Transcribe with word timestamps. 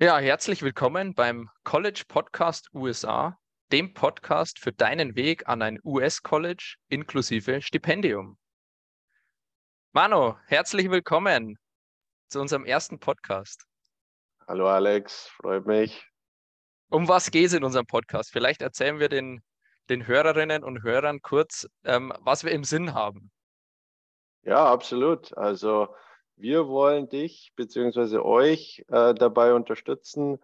Ja, 0.00 0.16
herzlich 0.18 0.62
willkommen 0.62 1.12
beim 1.12 1.50
College 1.64 2.04
Podcast 2.06 2.72
USA, 2.72 3.36
dem 3.72 3.94
Podcast 3.94 4.60
für 4.60 4.72
deinen 4.72 5.16
Weg 5.16 5.48
an 5.48 5.60
ein 5.60 5.80
US-College 5.82 6.76
inklusive 6.88 7.60
Stipendium. 7.62 8.38
Mano, 9.90 10.38
herzlich 10.46 10.88
willkommen 10.88 11.58
zu 12.28 12.40
unserem 12.40 12.64
ersten 12.64 13.00
Podcast. 13.00 13.64
Hallo 14.46 14.68
Alex, 14.68 15.26
freut 15.30 15.66
mich. 15.66 16.08
Um 16.90 17.08
was 17.08 17.32
geht 17.32 17.46
es 17.46 17.54
in 17.54 17.64
unserem 17.64 17.86
Podcast? 17.86 18.30
Vielleicht 18.30 18.62
erzählen 18.62 19.00
wir 19.00 19.08
den, 19.08 19.42
den 19.88 20.06
Hörerinnen 20.06 20.62
und 20.62 20.84
Hörern 20.84 21.22
kurz, 21.22 21.66
ähm, 21.82 22.12
was 22.20 22.44
wir 22.44 22.52
im 22.52 22.62
Sinn 22.62 22.94
haben. 22.94 23.32
Ja, 24.42 24.64
absolut. 24.64 25.36
Also 25.36 25.92
wir 26.38 26.68
wollen 26.68 27.08
dich 27.08 27.52
bzw. 27.56 28.18
euch 28.18 28.84
äh, 28.88 29.14
dabei 29.14 29.54
unterstützen, 29.54 30.38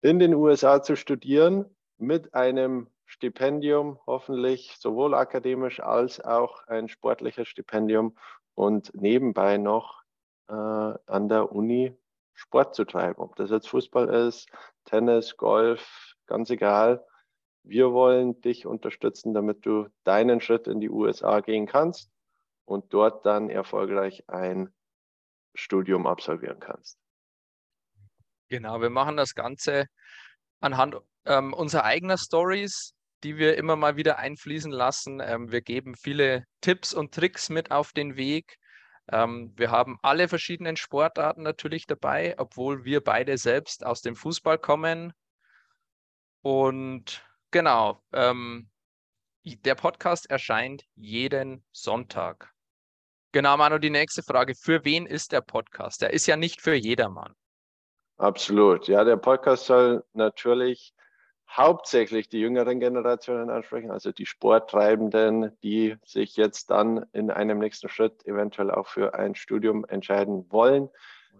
in 0.00 0.18
den 0.18 0.34
USA 0.34 0.82
zu 0.82 0.96
studieren 0.96 1.64
mit 1.98 2.34
einem 2.34 2.88
Stipendium, 3.04 3.98
hoffentlich 4.06 4.76
sowohl 4.78 5.14
akademisch 5.14 5.80
als 5.80 6.20
auch 6.20 6.66
ein 6.66 6.88
sportliches 6.88 7.48
Stipendium 7.48 8.16
und 8.54 8.92
nebenbei 8.94 9.56
noch 9.56 10.02
äh, 10.48 10.52
an 10.52 11.28
der 11.28 11.52
Uni 11.52 11.96
Sport 12.34 12.74
zu 12.74 12.84
treiben. 12.84 13.20
Ob 13.20 13.36
das 13.36 13.50
jetzt 13.50 13.68
Fußball 13.68 14.08
ist, 14.08 14.48
Tennis, 14.84 15.36
Golf, 15.36 16.14
ganz 16.26 16.50
egal. 16.50 17.04
Wir 17.64 17.92
wollen 17.92 18.40
dich 18.40 18.64
unterstützen, 18.64 19.34
damit 19.34 19.66
du 19.66 19.88
deinen 20.04 20.40
Schritt 20.40 20.68
in 20.68 20.80
die 20.80 20.90
USA 20.90 21.40
gehen 21.40 21.66
kannst 21.66 22.10
und 22.64 22.94
dort 22.94 23.26
dann 23.26 23.50
erfolgreich 23.50 24.24
ein 24.28 24.72
Studium 25.58 26.06
absolvieren 26.06 26.60
kannst. 26.60 26.98
Genau, 28.48 28.80
wir 28.80 28.90
machen 28.90 29.16
das 29.16 29.34
Ganze 29.34 29.86
anhand 30.60 30.96
ähm, 31.26 31.52
unserer 31.52 31.84
eigenen 31.84 32.16
Stories, 32.16 32.94
die 33.22 33.36
wir 33.36 33.56
immer 33.56 33.76
mal 33.76 33.96
wieder 33.96 34.18
einfließen 34.18 34.72
lassen. 34.72 35.20
Ähm, 35.20 35.50
wir 35.52 35.60
geben 35.60 35.94
viele 35.94 36.44
Tipps 36.60 36.94
und 36.94 37.14
Tricks 37.14 37.50
mit 37.50 37.70
auf 37.70 37.92
den 37.92 38.16
Weg. 38.16 38.56
Ähm, 39.10 39.52
wir 39.56 39.70
haben 39.70 39.98
alle 40.02 40.28
verschiedenen 40.28 40.76
Sportarten 40.76 41.42
natürlich 41.42 41.86
dabei, 41.86 42.34
obwohl 42.38 42.84
wir 42.84 43.02
beide 43.02 43.36
selbst 43.38 43.84
aus 43.84 44.02
dem 44.02 44.16
Fußball 44.16 44.58
kommen. 44.58 45.12
Und 46.42 47.24
genau, 47.50 48.02
ähm, 48.12 48.70
der 49.44 49.74
Podcast 49.74 50.30
erscheint 50.30 50.84
jeden 50.94 51.64
Sonntag. 51.72 52.52
Genau, 53.32 53.58
Manu, 53.58 53.78
die 53.78 53.90
nächste 53.90 54.22
Frage. 54.22 54.54
Für 54.54 54.84
wen 54.86 55.04
ist 55.04 55.32
der 55.32 55.42
Podcast? 55.42 56.00
Der 56.00 56.14
ist 56.14 56.26
ja 56.26 56.36
nicht 56.36 56.62
für 56.62 56.74
jedermann. 56.74 57.34
Absolut. 58.16 58.88
Ja, 58.88 59.04
der 59.04 59.16
Podcast 59.16 59.66
soll 59.66 60.02
natürlich 60.14 60.94
hauptsächlich 61.50 62.30
die 62.30 62.40
jüngeren 62.40 62.80
Generationen 62.80 63.50
ansprechen, 63.50 63.90
also 63.90 64.12
die 64.12 64.24
Sporttreibenden, 64.24 65.56
die 65.62 65.96
sich 66.04 66.36
jetzt 66.36 66.70
dann 66.70 67.04
in 67.12 67.30
einem 67.30 67.58
nächsten 67.58 67.88
Schritt 67.88 68.26
eventuell 68.26 68.70
auch 68.70 68.86
für 68.86 69.14
ein 69.14 69.34
Studium 69.34 69.84
entscheiden 69.84 70.50
wollen. 70.50 70.88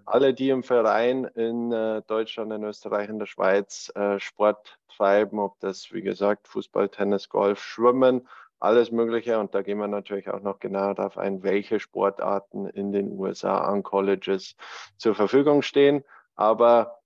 Alle, 0.05 0.35
die 0.35 0.51
im 0.51 0.63
Verein 0.63 1.25
in 1.25 1.73
äh, 1.73 2.03
Deutschland, 2.07 2.53
in 2.53 2.65
Österreich, 2.65 3.09
in 3.09 3.19
der 3.19 3.27
Schweiz 3.27 3.91
äh, 3.95 4.19
Sport 4.21 4.79
treiben, 4.89 5.39
ob 5.39 5.59
das, 5.61 5.93
wie 5.93 6.03
gesagt, 6.03 6.49
Fußball, 6.49 6.91
Tennis, 6.91 7.29
Golf, 7.29 7.63
Schwimmen 7.63 8.29
alles 8.61 8.91
Mögliche. 8.91 9.39
Und 9.39 9.55
da 9.55 9.63
gehen 9.63 9.79
wir 9.79 9.89
natürlich 9.89 10.29
auch 10.31 10.41
noch 10.41 10.59
genauer 10.59 10.95
darauf 10.95 11.19
ein, 11.19 11.43
welche 11.43 11.81
Sportarten 11.81 12.67
in 12.67 12.93
den 12.93 13.13
USA 13.13 13.59
an 13.59 13.83
Colleges 13.83 14.57
zur 14.97 15.15
Verfügung 15.15 15.63
stehen. 15.63 16.05
Aber 16.35 16.99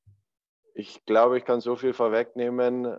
ich 0.75 1.05
glaube, 1.05 1.39
ich 1.39 1.45
kann 1.45 1.61
so 1.61 1.77
viel 1.77 1.93
vorwegnehmen. 1.93 2.99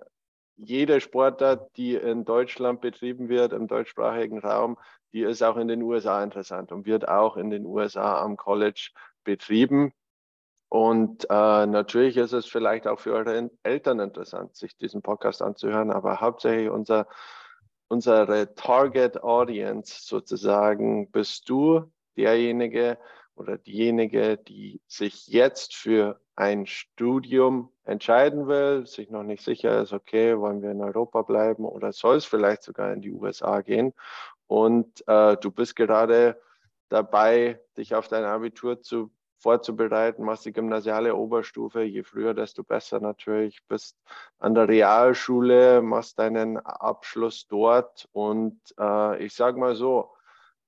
Jede 0.55 1.01
Sportart, 1.01 1.75
die 1.77 1.95
in 1.95 2.25
Deutschland 2.25 2.81
betrieben 2.81 3.29
wird, 3.29 3.53
im 3.53 3.67
deutschsprachigen 3.67 4.39
Raum, 4.39 4.77
die 5.11 5.21
ist 5.21 5.41
auch 5.41 5.57
in 5.57 5.67
den 5.67 5.81
USA 5.81 6.23
interessant 6.23 6.71
und 6.71 6.85
wird 6.85 7.07
auch 7.07 7.37
in 7.37 7.49
den 7.49 7.65
USA 7.65 8.21
am 8.21 8.37
College 8.37 8.91
betrieben. 9.23 9.93
Und 10.69 11.25
äh, 11.29 11.65
natürlich 11.67 12.17
ist 12.17 12.33
es 12.33 12.47
vielleicht 12.47 12.87
auch 12.87 12.99
für 12.99 13.13
eure 13.13 13.51
Eltern 13.61 13.99
interessant, 13.99 14.55
sich 14.55 14.75
diesen 14.75 15.03
Podcast 15.03 15.43
anzuhören, 15.43 15.91
aber 15.91 16.19
hauptsächlich 16.19 16.69
unser 16.69 17.07
unsere 17.93 18.55
Target 18.55 19.21
Audience 19.21 20.07
sozusagen 20.07 21.11
bist 21.11 21.47
du 21.47 21.91
derjenige 22.17 22.97
oder 23.35 23.59
diejenige, 23.59 24.37
die 24.37 24.81
sich 24.87 25.27
jetzt 25.27 25.75
für 25.75 26.19
ein 26.35 26.65
Studium 26.65 27.69
entscheiden 27.83 28.47
will, 28.47 28.87
sich 28.87 29.11
noch 29.11 29.21
nicht 29.21 29.43
sicher 29.43 29.79
ist, 29.83 29.93
okay, 29.93 30.39
wollen 30.39 30.63
wir 30.63 30.71
in 30.71 30.81
Europa 30.81 31.21
bleiben 31.21 31.65
oder 31.65 31.91
soll 31.91 32.15
es 32.15 32.25
vielleicht 32.25 32.63
sogar 32.63 32.91
in 32.93 33.01
die 33.01 33.11
USA 33.11 33.61
gehen. 33.61 33.93
Und 34.47 35.07
äh, 35.07 35.37
du 35.37 35.51
bist 35.51 35.75
gerade 35.75 36.41
dabei, 36.89 37.59
dich 37.77 37.93
auf 37.93 38.07
dein 38.07 38.23
Abitur 38.23 38.81
zu 38.81 39.11
vorzubereiten, 39.43 40.23
machst 40.23 40.45
die 40.45 40.53
gymnasiale 40.53 41.15
Oberstufe, 41.15 41.83
je 41.83 42.03
früher, 42.03 42.33
desto 42.33 42.63
besser 42.63 42.99
natürlich, 42.99 43.61
bist 43.67 43.97
an 44.39 44.55
der 44.55 44.67
Realschule, 44.67 45.81
machst 45.81 46.17
deinen 46.17 46.57
Abschluss 46.57 47.45
dort 47.47 48.07
und 48.13 48.59
äh, 48.79 49.23
ich 49.23 49.35
sage 49.35 49.59
mal 49.59 49.75
so, 49.75 50.13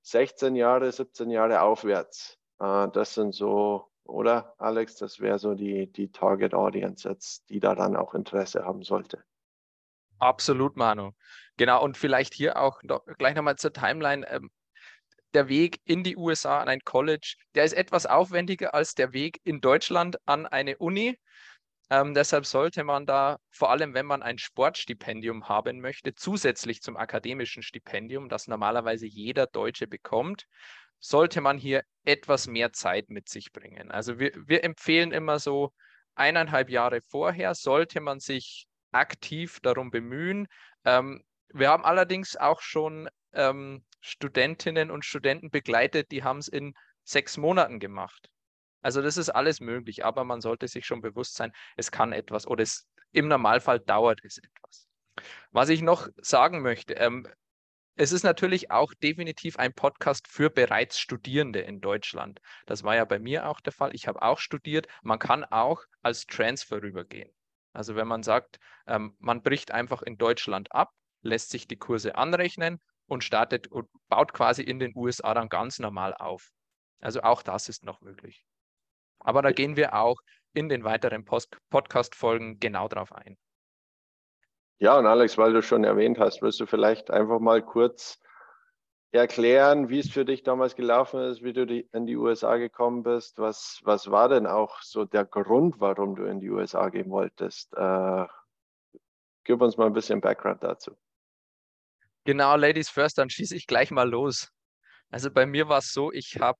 16 0.02 0.56
Jahre, 0.56 0.92
17 0.92 1.32
Jahre 1.32 1.62
aufwärts, 1.62 2.38
äh, 2.60 2.88
das 2.90 3.14
sind 3.16 3.34
so, 3.34 3.90
oder 4.04 4.54
Alex, 4.58 4.98
das 4.98 5.20
wäre 5.20 5.40
so 5.40 5.56
die, 5.56 5.92
die 5.92 6.12
Target 6.12 6.54
Audience 6.54 7.10
jetzt, 7.10 7.50
die 7.50 7.60
daran 7.60 7.96
auch 7.96 8.14
Interesse 8.14 8.66
haben 8.66 8.84
sollte. 8.84 9.24
Absolut, 10.20 10.76
Manu. 10.76 11.12
Genau, 11.58 11.84
und 11.84 11.98
vielleicht 11.98 12.34
hier 12.34 12.58
auch 12.58 12.84
noch, 12.84 13.06
gleich 13.18 13.36
nochmal 13.36 13.56
zur 13.56 13.74
Timeline. 13.74 14.30
Ähm, 14.30 14.52
der 15.36 15.50
Weg 15.50 15.80
in 15.86 16.04
die 16.04 16.18
USA 16.18 16.60
an 16.60 16.70
ein 16.70 16.82
College, 16.82 17.36
der 17.54 17.66
ist 17.66 17.74
etwas 17.74 18.06
aufwendiger 18.06 18.74
als 18.74 18.96
der 18.96 19.14
Weg 19.14 19.40
in 19.44 19.62
Deutschland 19.62 20.18
an 20.26 20.46
eine 20.48 20.78
Uni. 20.78 21.18
Ähm, 21.92 22.16
deshalb 22.16 22.48
sollte 22.48 22.84
man 22.84 23.06
da, 23.06 23.38
vor 23.52 23.70
allem 23.70 23.94
wenn 23.94 24.08
man 24.08 24.24
ein 24.24 24.40
Sportstipendium 24.40 25.48
haben 25.48 25.82
möchte, 25.82 26.16
zusätzlich 26.16 26.82
zum 26.82 26.98
akademischen 26.98 27.62
Stipendium, 27.62 28.28
das 28.28 28.48
normalerweise 28.48 29.06
jeder 29.06 29.46
Deutsche 29.46 29.86
bekommt, 29.86 30.48
sollte 31.00 31.42
man 31.42 31.60
hier 31.60 31.84
etwas 32.04 32.48
mehr 32.48 32.72
Zeit 32.72 33.10
mit 33.10 33.30
sich 33.30 33.52
bringen. 33.52 33.92
Also 33.92 34.18
wir, 34.18 34.32
wir 34.48 34.64
empfehlen 34.64 35.12
immer 35.12 35.38
so 35.38 35.72
eineinhalb 36.16 36.70
Jahre 36.70 37.02
vorher, 37.10 37.54
sollte 37.54 38.02
man 38.02 38.20
sich 38.20 38.68
aktiv 38.92 39.60
darum 39.62 39.92
bemühen. 39.92 40.48
Ähm, 40.86 41.24
wir 41.50 41.70
haben 41.70 41.86
allerdings 41.86 42.36
auch 42.36 42.62
schon 42.62 43.10
ähm, 43.34 43.84
Studentinnen 44.06 44.92
und 44.92 45.04
Studenten 45.04 45.50
begleitet, 45.50 46.12
die 46.12 46.24
haben 46.24 46.38
es 46.38 46.48
in 46.48 46.76
sechs 47.04 47.38
Monaten 47.38 47.80
gemacht. 47.80 48.30
Also 48.82 49.02
das 49.02 49.18
ist 49.18 49.30
alles 49.30 49.60
möglich, 49.62 50.06
aber 50.06 50.24
man 50.24 50.42
sollte 50.42 50.68
sich 50.68 50.86
schon 50.86 51.02
bewusst 51.02 51.36
sein, 51.36 51.52
es 51.76 51.90
kann 51.90 52.14
etwas 52.14 52.46
oder 52.46 52.62
es 52.62 52.88
im 53.12 53.28
Normalfall 53.28 53.80
dauert 53.80 54.20
es 54.24 54.38
etwas. 54.38 54.88
Was 55.52 55.70
ich 55.70 55.82
noch 55.82 56.08
sagen 56.18 56.62
möchte, 56.62 56.94
ähm, 56.94 57.28
es 57.96 58.12
ist 58.12 58.24
natürlich 58.24 58.70
auch 58.70 58.94
definitiv 58.94 59.58
ein 59.58 59.74
Podcast 59.74 60.28
für 60.28 60.52
bereits 60.52 61.00
Studierende 61.00 61.62
in 61.62 61.82
Deutschland. 61.82 62.42
Das 62.68 62.84
war 62.84 62.96
ja 62.96 63.06
bei 63.06 63.18
mir 63.18 63.48
auch 63.48 63.60
der 63.60 63.74
Fall. 63.74 63.96
Ich 63.96 64.08
habe 64.08 64.22
auch 64.22 64.38
studiert. 64.38 64.88
Man 65.02 65.18
kann 65.18 65.46
auch 65.46 65.82
als 66.04 66.28
Transfer 66.28 66.82
rübergehen. 66.82 67.32
Also 67.74 67.96
wenn 67.96 68.08
man 68.08 68.22
sagt, 68.22 68.60
ähm, 68.86 69.16
man 69.20 69.42
bricht 69.42 69.72
einfach 69.72 70.04
in 70.04 70.18
Deutschland 70.18 70.72
ab, 70.72 70.92
lässt 71.22 71.50
sich 71.50 71.68
die 71.68 71.78
Kurse 71.78 72.16
anrechnen 72.16 72.80
und 73.08 73.24
startet 73.24 73.68
und 73.68 73.90
baut 74.10 74.34
quasi 74.34 74.64
in 74.64 74.80
den 74.80 74.94
USA 74.96 75.34
dann 75.34 75.50
ganz 75.50 75.80
normal 75.80 76.14
auf. 76.14 76.52
Also 77.02 77.22
auch 77.22 77.42
das 77.42 77.70
ist 77.70 77.84
noch 77.84 78.02
möglich. 78.02 78.46
Aber 79.20 79.42
da 79.42 79.52
gehen 79.52 79.76
wir 79.76 79.96
auch 79.96 80.18
in 80.54 80.70
den 80.70 80.84
weiteren 80.84 81.26
Podcast-Folgen 81.26 82.60
genau 82.60 82.88
drauf 82.88 83.12
ein. 83.12 83.38
Ja, 84.80 84.98
und 84.98 85.06
Alex, 85.06 85.38
weil 85.38 85.54
du 85.54 85.62
schon 85.62 85.84
erwähnt 85.84 86.20
hast, 86.20 86.42
wirst 86.42 86.60
du 86.60 86.66
vielleicht 86.66 87.10
einfach 87.12 87.40
mal 87.40 87.62
kurz 87.62 88.20
erklären, 89.12 89.90
wie 89.90 90.00
es 90.00 90.12
für 90.12 90.26
dich 90.26 90.44
damals 90.44 90.76
gelaufen 90.76 91.22
ist, 91.22 91.44
wie 91.44 91.54
du 91.54 91.64
in 91.64 92.06
die 92.06 92.18
USA 92.18 92.58
gekommen 92.58 93.04
bist. 93.04 93.40
Was, 93.40 93.80
was 93.84 94.12
war 94.12 94.28
denn 94.30 94.46
auch 94.46 94.82
so 94.82 95.06
der 95.06 95.26
Grund, 95.26 95.80
warum 95.80 96.16
du 96.16 96.26
in 96.26 96.40
die 96.40 96.50
USA 96.50 96.90
gehen 96.90 97.10
wolltest? 97.10 97.74
Äh, 97.76 98.26
gib 99.46 99.62
uns 99.62 99.78
mal 99.78 99.88
ein 99.88 99.94
bisschen 99.94 100.20
Background 100.20 100.64
dazu. 100.64 100.98
Genau, 102.26 102.56
Ladies 102.56 102.90
First, 102.90 103.20
dann 103.20 103.30
schieße 103.30 103.56
ich 103.56 103.68
gleich 103.68 103.92
mal 103.92 104.10
los. 104.10 104.50
Also 105.12 105.30
bei 105.30 105.46
mir 105.46 105.70
war 105.70 105.78
es 105.78 105.94
so, 105.94 106.12
ich 106.12 106.40
habe 106.40 106.58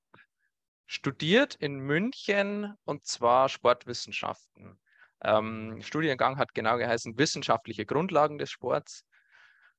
studiert 0.86 1.56
in 1.56 1.78
München 1.80 2.72
und 2.84 3.04
zwar 3.04 3.48
Sportwissenschaften. 3.48 4.78
Ähm, 5.22 5.80
Studiengang 5.82 6.38
hat 6.38 6.54
genau 6.54 6.76
geheißen 6.78 7.18
Wissenschaftliche 7.18 7.84
Grundlagen 7.84 8.38
des 8.38 8.48
Sports. 8.50 9.04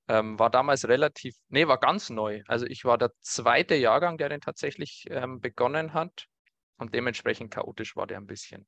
Ähm, 0.10 0.38
war 0.38 0.50
damals 0.50 0.90
relativ, 0.90 1.36
nee, 1.48 1.68
war 1.68 1.80
ganz 1.80 2.10
neu. 2.10 2.44
Also 2.48 2.66
ich 2.66 2.84
war 2.84 2.98
der 2.98 3.12
zweite 3.22 3.76
Jahrgang, 3.76 4.18
der 4.18 4.28
den 4.28 4.42
tatsächlich 4.42 5.06
ähm, 5.10 5.40
begonnen 5.40 5.94
hat 5.94 6.28
und 6.78 6.94
dementsprechend 6.94 7.54
chaotisch 7.54 7.96
war 7.96 8.08
der 8.08 8.18
ein 8.18 8.28
bisschen. 8.28 8.68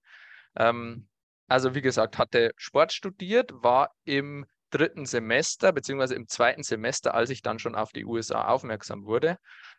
Ähm, 0.55 1.09
also 1.49 1.75
wie 1.75 1.81
gesagt, 1.81 2.17
hatte 2.17 2.51
Sport 2.55 2.93
studiert, 2.93 3.51
war 3.53 3.93
im 4.05 4.45
dritten 4.69 5.05
Semester, 5.05 5.71
beziehungsweise 5.71 6.15
im 6.15 6.27
zweiten 6.27 6.63
Semester, 6.63 7.13
als 7.13 7.29
ich 7.29 7.41
dann 7.41 7.59
schon 7.59 7.75
auf 7.75 7.91
die 7.91 8.05
USA 8.05 8.47
aufmerksam 8.47 9.05
wurde 9.05 9.37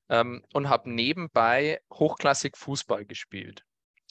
ähm, 0.09 0.43
und 0.53 0.69
habe 0.69 0.91
nebenbei 0.91 1.81
hochklassig 1.93 2.57
Fußball 2.57 3.05
gespielt. 3.05 3.65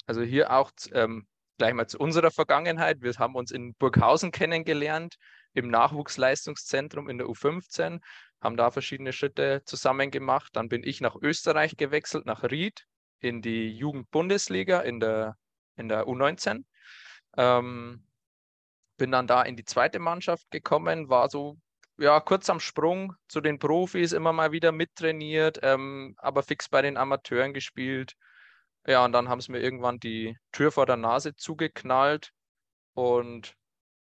Also 0.06 0.22
hier 0.22 0.52
auch 0.52 0.72
ähm, 0.94 1.28
gleich 1.58 1.74
mal 1.74 1.88
zu 1.88 2.00
unserer 2.00 2.32
Vergangenheit. 2.32 3.02
Wir 3.02 3.14
haben 3.14 3.36
uns 3.36 3.52
in 3.52 3.76
Burghausen 3.76 4.32
kennengelernt, 4.32 5.16
im 5.54 5.70
Nachwuchsleistungszentrum 5.70 7.10
in 7.10 7.18
der 7.18 7.28
U15, 7.28 8.00
haben 8.42 8.58
da 8.58 8.72
verschiedene 8.72 9.14
Schritte 9.14 9.62
zusammen 9.66 10.12
gemacht. 10.12 10.50
Dann 10.54 10.70
bin 10.70 10.84
ich 10.84 11.02
nach 11.02 11.16
Österreich 11.16 11.76
gewechselt, 11.76 12.26
nach 12.26 12.44
Ried 12.44 12.86
in 13.20 13.42
die 13.42 13.70
Jugendbundesliga 13.76 14.80
in 14.80 15.00
der, 15.00 15.36
in 15.76 15.90
der 15.90 16.06
U19. 16.06 16.64
Ähm, 17.38 18.04
bin 19.00 19.12
dann 19.12 19.26
da 19.26 19.42
in 19.42 19.56
die 19.56 19.66
zweite 19.66 19.98
Mannschaft 19.98 20.52
gekommen, 20.52 21.10
war 21.10 21.30
so 21.30 21.58
ja, 21.98 22.20
kurz 22.20 22.50
am 22.50 22.60
Sprung 22.60 23.14
zu 23.28 23.42
den 23.42 23.60
Profis, 23.60 24.14
immer 24.14 24.32
mal 24.32 24.52
wieder 24.52 24.72
mittrainiert, 24.72 25.60
ähm, 25.64 26.16
aber 26.18 26.44
fix 26.44 26.70
bei 26.70 26.82
den 26.82 26.98
Amateuren 26.98 27.54
gespielt. 27.54 28.14
Ja, 28.88 29.04
und 29.04 29.12
dann 29.12 29.28
haben 29.28 29.42
sie 29.42 29.52
mir 29.52 29.60
irgendwann 29.60 30.00
die 30.00 30.38
Tür 30.52 30.72
vor 30.72 30.86
der 30.86 30.98
Nase 30.98 31.36
zugeknallt 31.36 32.32
und 32.94 33.54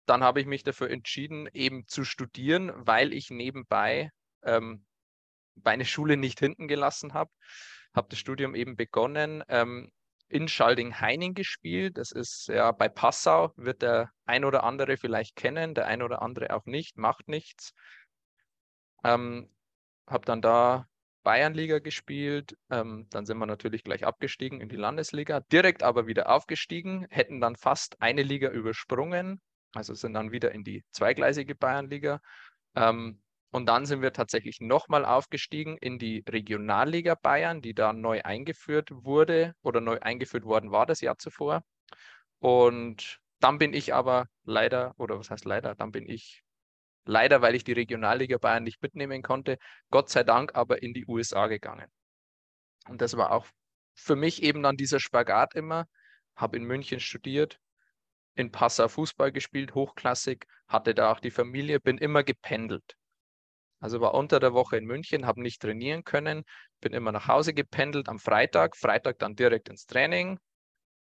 dann 0.05 0.23
habe 0.23 0.41
ich 0.41 0.45
mich 0.45 0.63
dafür 0.63 0.89
entschieden, 0.89 1.47
eben 1.53 1.87
zu 1.87 2.03
studieren, 2.03 2.71
weil 2.75 3.13
ich 3.13 3.29
nebenbei 3.31 4.11
ähm, 4.43 4.85
meine 5.55 5.85
Schule 5.85 6.17
nicht 6.17 6.39
hinten 6.39 6.67
gelassen 6.67 7.13
habe. 7.13 7.31
Habe 7.95 8.09
das 8.09 8.19
Studium 8.19 8.55
eben 8.55 8.75
begonnen, 8.75 9.43
ähm, 9.47 9.91
in 10.31 10.47
Schalding-Heining 10.47 11.33
gespielt. 11.33 11.97
Das 11.97 12.11
ist 12.11 12.47
ja 12.47 12.71
bei 12.71 12.89
Passau, 12.89 13.53
wird 13.55 13.81
der 13.81 14.11
ein 14.25 14.45
oder 14.45 14.63
andere 14.63 14.97
vielleicht 14.97 15.35
kennen, 15.35 15.73
der 15.75 15.87
ein 15.87 16.01
oder 16.01 16.21
andere 16.21 16.55
auch 16.55 16.65
nicht, 16.65 16.97
macht 16.97 17.27
nichts. 17.27 17.73
Ähm, 19.03 19.49
habe 20.07 20.25
dann 20.25 20.41
da 20.41 20.87
Bayernliga 21.23 21.79
gespielt, 21.79 22.57
ähm, 22.69 23.07
dann 23.11 23.25
sind 23.25 23.37
wir 23.37 23.45
natürlich 23.45 23.83
gleich 23.83 24.05
abgestiegen 24.05 24.59
in 24.59 24.69
die 24.69 24.75
Landesliga, 24.75 25.41
direkt 25.51 25.83
aber 25.83 26.07
wieder 26.07 26.29
aufgestiegen, 26.29 27.05
hätten 27.09 27.39
dann 27.39 27.55
fast 27.55 28.01
eine 28.01 28.23
Liga 28.23 28.49
übersprungen, 28.49 29.39
also 29.73 29.93
sind 29.93 30.13
dann 30.13 30.31
wieder 30.31 30.51
in 30.51 30.63
die 30.63 30.83
zweigleisige 30.91 31.55
Bayernliga. 31.55 32.21
Ähm, 32.75 33.21
und 33.51 33.65
dann 33.67 33.85
sind 33.85 34.01
wir 34.01 34.13
tatsächlich 34.13 34.61
nochmal 34.61 35.05
aufgestiegen 35.05 35.77
in 35.77 35.99
die 35.99 36.23
Regionalliga 36.27 37.15
Bayern, 37.15 37.61
die 37.61 37.73
da 37.73 37.93
neu 37.93 38.21
eingeführt 38.23 38.89
wurde 38.91 39.53
oder 39.61 39.81
neu 39.81 39.99
eingeführt 39.99 40.45
worden 40.45 40.71
war 40.71 40.85
das 40.85 41.01
Jahr 41.01 41.17
zuvor. 41.17 41.63
Und 42.39 43.19
dann 43.39 43.57
bin 43.57 43.73
ich 43.73 43.93
aber 43.93 44.27
leider, 44.43 44.93
oder 44.97 45.19
was 45.19 45.29
heißt 45.29 45.45
leider, 45.45 45.75
dann 45.75 45.91
bin 45.91 46.07
ich 46.07 46.43
leider, 47.05 47.41
weil 47.41 47.55
ich 47.55 47.63
die 47.63 47.73
Regionalliga 47.73 48.37
Bayern 48.37 48.63
nicht 48.63 48.81
mitnehmen 48.81 49.21
konnte, 49.21 49.57
Gott 49.89 50.09
sei 50.09 50.23
Dank 50.23 50.55
aber 50.55 50.81
in 50.81 50.93
die 50.93 51.05
USA 51.05 51.47
gegangen. 51.47 51.87
Und 52.87 53.01
das 53.01 53.17
war 53.17 53.31
auch 53.31 53.47
für 53.95 54.15
mich 54.15 54.43
eben 54.43 54.63
dann 54.63 54.77
dieser 54.77 54.99
Spagat 54.99 55.55
immer. 55.55 55.87
Habe 56.35 56.57
in 56.57 56.63
München 56.63 57.01
studiert, 57.01 57.59
in 58.35 58.51
Passau 58.51 58.87
Fußball 58.87 59.31
gespielt, 59.33 59.75
hochklassig, 59.75 60.45
hatte 60.67 60.95
da 60.95 61.11
auch 61.11 61.19
die 61.19 61.31
Familie, 61.31 61.81
bin 61.81 61.97
immer 61.97 62.23
gependelt. 62.23 62.95
Also 63.81 63.99
war 63.99 64.13
unter 64.13 64.39
der 64.39 64.53
Woche 64.53 64.77
in 64.77 64.85
München, 64.85 65.25
habe 65.25 65.41
nicht 65.41 65.61
trainieren 65.61 66.03
können, 66.03 66.43
bin 66.79 66.93
immer 66.93 67.11
nach 67.11 67.27
Hause 67.27 67.53
gependelt 67.53 68.07
am 68.07 68.19
Freitag, 68.19 68.77
Freitag 68.77 69.19
dann 69.19 69.35
direkt 69.35 69.69
ins 69.69 69.85
Training. 69.85 70.39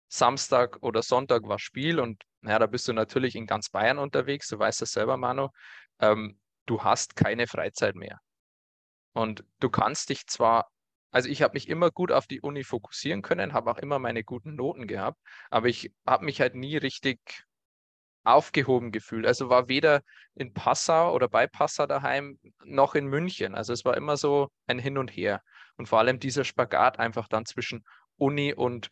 Samstag 0.08 0.78
oder 0.82 1.02
Sonntag 1.02 1.48
war 1.48 1.58
Spiel 1.58 1.98
und 1.98 2.22
naja, 2.42 2.58
da 2.58 2.66
bist 2.66 2.86
du 2.88 2.92
natürlich 2.92 3.36
in 3.36 3.46
ganz 3.46 3.70
Bayern 3.70 3.98
unterwegs, 3.98 4.48
du 4.48 4.58
weißt 4.58 4.82
das 4.82 4.92
selber, 4.92 5.16
Manu. 5.16 5.48
Ähm, 6.00 6.38
du 6.66 6.82
hast 6.82 7.16
keine 7.16 7.46
Freizeit 7.46 7.94
mehr. 7.94 8.20
Und 9.12 9.44
du 9.60 9.70
kannst 9.70 10.10
dich 10.10 10.26
zwar, 10.26 10.68
also 11.10 11.28
ich 11.28 11.42
habe 11.42 11.54
mich 11.54 11.68
immer 11.68 11.90
gut 11.90 12.12
auf 12.12 12.26
die 12.26 12.40
Uni 12.40 12.64
fokussieren 12.64 13.22
können, 13.22 13.52
habe 13.52 13.70
auch 13.70 13.78
immer 13.78 13.98
meine 13.98 14.24
guten 14.24 14.56
Noten 14.56 14.86
gehabt, 14.86 15.20
aber 15.50 15.68
ich 15.68 15.92
habe 16.06 16.24
mich 16.24 16.40
halt 16.40 16.54
nie 16.54 16.76
richtig 16.76 17.44
aufgehoben 18.24 18.90
gefühlt. 18.90 19.26
Also 19.26 19.48
war 19.48 19.68
weder 19.68 20.02
in 20.34 20.52
Passau 20.52 21.14
oder 21.14 21.28
bei 21.28 21.46
Passau 21.46 21.86
daheim 21.86 22.38
noch 22.64 22.94
in 22.94 23.06
München. 23.06 23.54
Also 23.54 23.72
es 23.72 23.84
war 23.84 23.96
immer 23.96 24.16
so 24.16 24.48
ein 24.66 24.78
Hin 24.78 24.98
und 24.98 25.08
Her. 25.08 25.42
Und 25.76 25.86
vor 25.86 25.98
allem 25.98 26.18
dieser 26.18 26.44
Spagat 26.44 26.98
einfach 26.98 27.28
dann 27.28 27.44
zwischen 27.46 27.84
Uni 28.16 28.54
und 28.54 28.88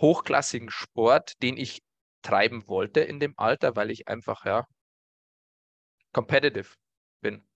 hochklassigen 0.00 0.70
Sport, 0.70 1.42
den 1.42 1.56
ich 1.56 1.82
treiben 2.22 2.66
wollte 2.68 3.00
in 3.00 3.20
dem 3.20 3.34
Alter, 3.36 3.76
weil 3.76 3.90
ich 3.90 4.08
einfach 4.08 4.44
ja 4.44 4.66
competitive 6.12 6.74
bin. 7.20 7.46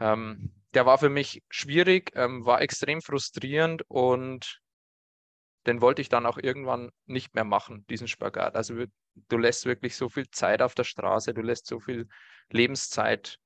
Ähm, 0.00 0.52
der 0.74 0.86
war 0.86 0.98
für 0.98 1.10
mich 1.10 1.42
schwierig, 1.50 2.12
ähm, 2.14 2.44
war 2.44 2.60
extrem 2.62 3.02
frustrierend 3.02 3.82
und 3.88 4.60
den 5.66 5.80
wollte 5.80 6.02
ich 6.02 6.08
dann 6.08 6.26
auch 6.26 6.38
irgendwann 6.38 6.90
nicht 7.06 7.34
mehr 7.34 7.44
machen, 7.44 7.86
diesen 7.88 8.08
Spagat. 8.08 8.56
Also 8.56 8.84
du 9.14 9.38
lässt 9.38 9.66
wirklich 9.66 9.96
so 9.96 10.08
viel 10.08 10.28
Zeit 10.30 10.62
auf 10.62 10.74
der 10.74 10.84
Straße, 10.84 11.34
du 11.34 11.42
lässt 11.42 11.66
so 11.66 11.78
viel 11.80 12.08
Lebenszeit, 12.50 13.38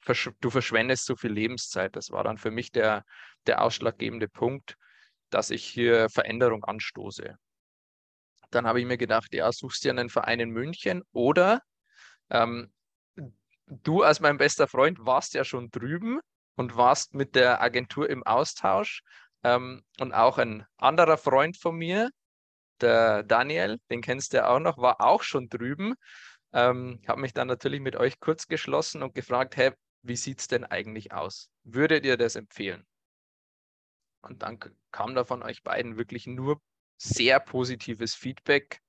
versch 0.00 0.30
du 0.40 0.50
verschwendest 0.50 1.04
so 1.06 1.16
viel 1.16 1.32
Lebenszeit. 1.32 1.94
Das 1.96 2.10
war 2.10 2.24
dann 2.24 2.38
für 2.38 2.50
mich 2.50 2.72
der, 2.72 3.04
der 3.46 3.62
ausschlaggebende 3.62 4.28
Punkt, 4.28 4.76
dass 5.30 5.50
ich 5.50 5.64
hier 5.64 6.08
Veränderung 6.10 6.64
anstoße. 6.64 7.36
Dann 8.50 8.66
habe 8.66 8.80
ich 8.80 8.86
mir 8.86 8.96
gedacht, 8.96 9.34
ja, 9.34 9.52
suchst 9.52 9.84
dir 9.84 9.90
einen 9.90 10.08
Verein 10.08 10.40
in 10.40 10.50
München 10.50 11.02
oder 11.12 11.60
ähm, 12.30 12.72
du 13.66 14.02
als 14.02 14.20
mein 14.20 14.38
bester 14.38 14.66
Freund 14.66 15.04
warst 15.04 15.34
ja 15.34 15.44
schon 15.44 15.70
drüben 15.70 16.20
und 16.56 16.76
warst 16.76 17.14
mit 17.14 17.34
der 17.34 17.60
Agentur 17.60 18.08
im 18.08 18.22
Austausch. 18.24 19.02
Ähm, 19.44 19.82
und 20.00 20.12
auch 20.12 20.38
ein 20.38 20.66
anderer 20.76 21.18
Freund 21.18 21.56
von 21.56 21.76
mir, 21.76 22.10
der 22.80 23.22
Daniel, 23.22 23.78
den 23.90 24.02
kennst 24.02 24.32
du 24.32 24.38
ja 24.38 24.48
auch 24.48 24.60
noch, 24.60 24.78
war 24.78 25.00
auch 25.00 25.22
schon 25.22 25.48
drüben. 25.48 25.94
Ähm, 26.52 27.00
habe 27.06 27.20
mich 27.20 27.34
dann 27.34 27.48
natürlich 27.48 27.80
mit 27.80 27.96
euch 27.96 28.20
kurz 28.20 28.46
geschlossen 28.46 29.02
und 29.02 29.14
gefragt, 29.14 29.56
hey, 29.56 29.72
wie 30.02 30.16
sieht 30.16 30.40
es 30.40 30.48
denn 30.48 30.64
eigentlich 30.64 31.12
aus? 31.12 31.50
Würdet 31.64 32.04
ihr 32.04 32.16
das 32.16 32.36
empfehlen? 32.36 32.86
Und 34.22 34.42
dann 34.42 34.58
kam 34.90 35.14
da 35.14 35.24
von 35.24 35.42
euch 35.42 35.62
beiden 35.62 35.96
wirklich 35.96 36.26
nur 36.26 36.60
sehr 36.96 37.40
positives 37.40 38.14
Feedback. 38.14 38.80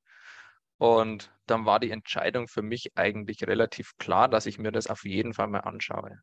Und 0.78 1.32
dann 1.46 1.66
war 1.66 1.80
die 1.80 1.92
Entscheidung 1.92 2.48
für 2.48 2.62
mich 2.62 2.96
eigentlich 2.96 3.46
relativ 3.46 3.98
klar, 3.98 4.30
dass 4.30 4.46
ich 4.46 4.58
mir 4.60 4.72
das 4.72 4.88
auf 4.88 5.04
jeden 5.04 5.34
Fall 5.34 5.48
mal 5.48 5.60
anschaue. 5.60 6.22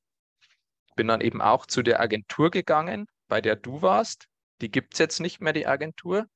Bin 0.97 1.09
dann 1.09 1.21
eben 1.21 1.43
auch 1.43 1.67
zu 1.67 1.83
der 1.83 2.01
Agentur 2.01 2.51
gegangen, 2.51 3.07
bei 3.29 3.41
der 3.41 3.57
du 3.57 3.83
warst. 3.83 4.29
Die 4.61 4.71
gibt 4.71 4.95
es 4.95 4.99
jetzt 4.99 5.21
nicht 5.21 5.41
mehr, 5.41 5.53
die 5.53 5.67
Agentur. 5.67 6.27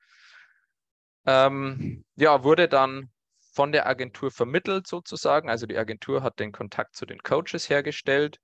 Ähm, 1.26 2.04
ja, 2.16 2.44
wurde 2.44 2.68
dann 2.68 3.10
von 3.52 3.72
der 3.72 3.86
Agentur 3.86 4.30
vermittelt 4.30 4.86
sozusagen. 4.86 5.48
Also 5.48 5.66
die 5.66 5.76
Agentur 5.76 6.22
hat 6.22 6.38
den 6.38 6.52
Kontakt 6.52 6.96
zu 6.96 7.06
den 7.06 7.22
Coaches 7.22 7.68
hergestellt, 7.68 8.38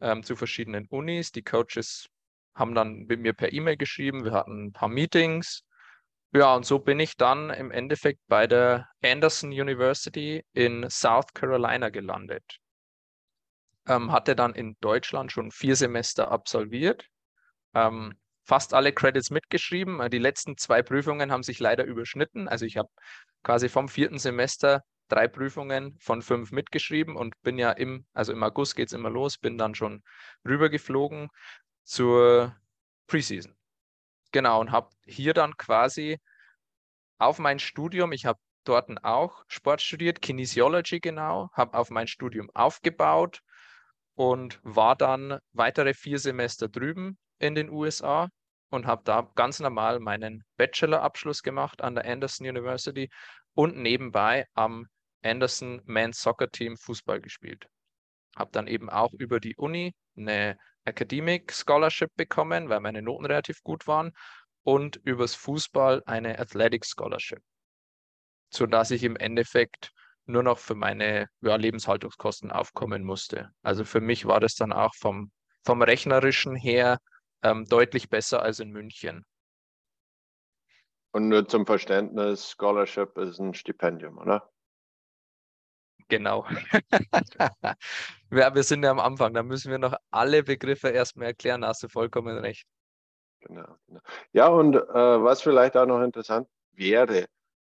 ähm, 0.00 0.22
zu 0.22 0.36
verschiedenen 0.36 0.86
Unis. 0.88 1.32
Die 1.32 1.42
Coaches 1.42 2.08
haben 2.54 2.74
dann 2.74 3.06
mit 3.06 3.20
mir 3.20 3.32
per 3.32 3.52
E-Mail 3.52 3.76
geschrieben. 3.76 4.24
Wir 4.24 4.32
hatten 4.32 4.66
ein 4.66 4.72
paar 4.72 4.88
Meetings. 4.88 5.62
Ja, 6.32 6.54
und 6.54 6.66
so 6.66 6.78
bin 6.78 7.00
ich 7.00 7.16
dann 7.16 7.50
im 7.50 7.70
Endeffekt 7.70 8.20
bei 8.28 8.46
der 8.46 8.88
Anderson 9.02 9.50
University 9.50 10.44
in 10.52 10.88
South 10.90 11.32
Carolina 11.32 11.88
gelandet. 11.88 12.58
Ähm, 13.86 14.10
hatte 14.12 14.34
dann 14.34 14.54
in 14.54 14.76
Deutschland 14.80 15.32
schon 15.32 15.50
vier 15.50 15.76
Semester 15.76 16.30
absolviert. 16.30 17.06
Ähm, 17.76 18.14
fast 18.42 18.72
alle 18.72 18.92
Credits 18.92 19.30
mitgeschrieben. 19.30 20.00
Äh, 20.00 20.08
die 20.08 20.18
letzten 20.18 20.56
zwei 20.56 20.82
Prüfungen 20.82 21.30
haben 21.30 21.42
sich 21.42 21.60
leider 21.60 21.84
überschnitten. 21.84 22.48
Also 22.48 22.64
ich 22.64 22.78
habe 22.78 22.88
quasi 23.42 23.68
vom 23.68 23.88
vierten 23.88 24.18
Semester 24.18 24.82
drei 25.08 25.28
Prüfungen 25.28 25.96
von 26.00 26.22
fünf 26.22 26.52
mitgeschrieben 26.52 27.16
und 27.16 27.40
bin 27.42 27.58
ja 27.58 27.70
im, 27.72 28.06
also 28.14 28.32
im 28.32 28.42
August 28.42 28.76
geht 28.76 28.88
es 28.88 28.92
immer 28.92 29.10
los, 29.10 29.38
bin 29.38 29.58
dann 29.58 29.74
schon 29.74 30.02
rübergeflogen 30.44 31.28
zur 31.84 32.56
Preseason. 33.06 33.54
Genau, 34.32 34.60
und 34.60 34.72
habe 34.72 34.88
hier 35.04 35.34
dann 35.34 35.56
quasi 35.56 36.18
auf 37.18 37.38
mein 37.38 37.58
Studium, 37.58 38.12
ich 38.12 38.26
habe 38.26 38.38
dort 38.64 38.90
auch 39.04 39.44
Sport 39.48 39.80
studiert, 39.80 40.22
Kinesiology 40.22 40.98
genau, 41.00 41.50
habe 41.52 41.78
auf 41.78 41.90
mein 41.90 42.08
Studium 42.08 42.50
aufgebaut 42.52 43.42
und 44.14 44.60
war 44.64 44.96
dann 44.96 45.38
weitere 45.52 45.94
vier 45.94 46.18
Semester 46.18 46.68
drüben 46.68 47.16
in 47.38 47.54
den 47.54 47.70
USA 47.70 48.28
und 48.70 48.86
habe 48.86 49.02
da 49.04 49.30
ganz 49.34 49.60
normal 49.60 50.00
meinen 50.00 50.44
Bachelorabschluss 50.56 51.42
gemacht 51.42 51.82
an 51.82 51.94
der 51.94 52.04
Anderson 52.04 52.46
University 52.48 53.10
und 53.54 53.76
nebenbei 53.76 54.46
am 54.54 54.86
Anderson 55.22 55.82
Men's 55.84 56.20
Soccer 56.20 56.50
Team 56.50 56.76
Fußball 56.76 57.20
gespielt. 57.20 57.66
Habe 58.36 58.50
dann 58.52 58.66
eben 58.66 58.90
auch 58.90 59.12
über 59.12 59.40
die 59.40 59.56
Uni 59.56 59.94
eine 60.16 60.58
Academic 60.84 61.52
Scholarship 61.52 62.10
bekommen, 62.16 62.68
weil 62.68 62.80
meine 62.80 63.02
Noten 63.02 63.26
relativ 63.26 63.62
gut 63.62 63.86
waren 63.86 64.12
und 64.62 64.96
übers 64.96 65.34
Fußball 65.34 66.02
eine 66.06 66.38
Athletic 66.38 66.84
Scholarship. 66.84 67.40
sodass 68.50 68.90
ich 68.90 69.02
im 69.02 69.16
Endeffekt 69.16 69.90
nur 70.24 70.42
noch 70.42 70.58
für 70.58 70.74
meine 70.74 71.28
ja, 71.40 71.56
Lebenshaltungskosten 71.56 72.50
aufkommen 72.50 73.04
musste. 73.04 73.50
Also 73.62 73.84
für 73.84 74.00
mich 74.00 74.26
war 74.26 74.40
das 74.40 74.54
dann 74.54 74.72
auch 74.72 74.94
vom, 74.94 75.30
vom 75.64 75.82
Rechnerischen 75.82 76.56
her 76.56 76.98
ähm, 77.46 77.64
deutlich 77.66 78.08
besser 78.10 78.42
als 78.42 78.60
in 78.60 78.70
München. 78.70 79.24
Und 81.12 81.28
nur 81.28 81.48
zum 81.48 81.64
Verständnis, 81.64 82.50
Scholarship 82.50 83.16
ist 83.18 83.38
ein 83.38 83.54
Stipendium, 83.54 84.18
oder? 84.18 84.50
Genau. 86.08 86.46
ja, 88.30 88.54
wir 88.54 88.62
sind 88.62 88.84
ja 88.84 88.90
am 88.90 89.00
Anfang, 89.00 89.34
da 89.34 89.42
müssen 89.42 89.70
wir 89.70 89.78
noch 89.78 89.94
alle 90.10 90.42
Begriffe 90.42 90.88
erstmal 90.88 91.28
erklären, 91.28 91.62
da 91.62 91.68
hast 91.68 91.82
du 91.82 91.88
vollkommen 91.88 92.36
recht. 92.38 92.66
Genau. 93.40 93.76
genau. 93.86 94.00
Ja, 94.32 94.48
und 94.48 94.74
äh, 94.74 94.82
was 94.82 95.42
vielleicht 95.42 95.76
auch 95.76 95.86
noch 95.86 96.02
interessant 96.02 96.48
wäre, 96.72 97.26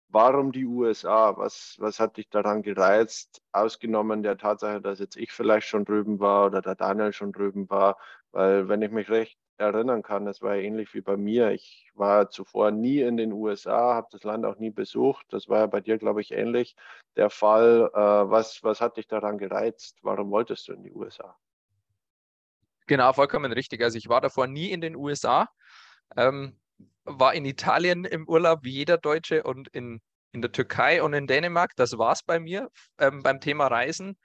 warum 0.08 0.52
die 0.52 0.66
USA? 0.66 1.36
Was, 1.36 1.76
was 1.78 2.00
hat 2.00 2.16
dich 2.16 2.28
daran 2.28 2.62
gereizt, 2.62 3.40
ausgenommen 3.52 4.22
der 4.22 4.36
Tatsache, 4.36 4.80
dass 4.80 4.98
jetzt 4.98 5.16
ich 5.16 5.32
vielleicht 5.32 5.66
schon 5.66 5.84
drüben 5.84 6.20
war 6.20 6.46
oder 6.46 6.62
der 6.62 6.74
Daniel 6.74 7.12
schon 7.12 7.32
drüben 7.32 7.68
war? 7.70 7.96
Weil, 8.32 8.68
wenn 8.68 8.82
ich 8.82 8.90
mich 8.90 9.08
recht 9.08 9.38
erinnern 9.58 10.02
kann, 10.02 10.24
das 10.24 10.40
war 10.42 10.54
ja 10.56 10.62
ähnlich 10.62 10.94
wie 10.94 11.00
bei 11.00 11.16
mir. 11.16 11.50
Ich 11.50 11.90
war 11.94 12.30
zuvor 12.30 12.70
nie 12.70 13.00
in 13.00 13.16
den 13.16 13.32
USA, 13.32 13.94
habe 13.94 14.08
das 14.10 14.22
Land 14.24 14.44
auch 14.44 14.58
nie 14.58 14.70
besucht. 14.70 15.26
Das 15.30 15.48
war 15.48 15.58
ja 15.58 15.66
bei 15.66 15.80
dir, 15.80 15.98
glaube 15.98 16.20
ich, 16.20 16.32
ähnlich 16.32 16.76
der 17.16 17.30
Fall. 17.30 17.90
Äh, 17.92 17.98
was, 17.98 18.62
was 18.62 18.80
hat 18.80 18.96
dich 18.96 19.08
daran 19.08 19.38
gereizt? 19.38 19.98
Warum 20.02 20.30
wolltest 20.30 20.68
du 20.68 20.72
in 20.72 20.82
die 20.82 20.92
USA? 20.92 21.36
Genau, 22.86 23.12
vollkommen 23.12 23.52
richtig. 23.52 23.82
Also 23.82 23.98
ich 23.98 24.08
war 24.08 24.20
davor 24.20 24.46
nie 24.46 24.70
in 24.70 24.80
den 24.80 24.96
USA. 24.96 25.48
Ähm, 26.16 26.58
war 27.04 27.34
in 27.34 27.44
Italien 27.44 28.04
im 28.04 28.28
Urlaub 28.28 28.60
wie 28.62 28.72
jeder 28.72 28.98
Deutsche 28.98 29.42
und 29.42 29.68
in, 29.68 30.00
in 30.32 30.40
der 30.40 30.52
Türkei 30.52 31.02
und 31.02 31.12
in 31.12 31.26
Dänemark. 31.26 31.72
Das 31.76 31.98
war 31.98 32.12
es 32.12 32.22
bei 32.22 32.38
mir 32.38 32.70
ähm, 32.98 33.22
beim 33.22 33.40
Thema 33.40 33.66
Reisen 33.66 34.16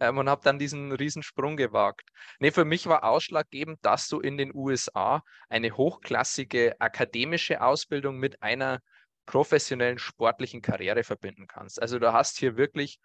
ähm, 0.00 0.18
und 0.18 0.28
habe 0.28 0.42
dann 0.44 0.58
diesen 0.58 0.92
Riesensprung 0.92 1.56
gewagt. 1.56 2.08
Nee, 2.38 2.50
für 2.50 2.64
mich 2.64 2.86
war 2.86 3.04
ausschlaggebend, 3.04 3.78
dass 3.82 4.08
du 4.08 4.20
in 4.20 4.36
den 4.36 4.54
USA 4.54 5.22
eine 5.48 5.76
hochklassige 5.76 6.80
akademische 6.80 7.60
Ausbildung 7.62 8.18
mit 8.18 8.42
einer 8.42 8.80
professionellen 9.26 9.98
sportlichen 9.98 10.62
Karriere 10.62 11.04
verbinden 11.04 11.46
kannst. 11.46 11.80
Also 11.80 11.98
du 11.98 12.12
hast 12.12 12.38
hier 12.38 12.56
wirklich 12.56 12.98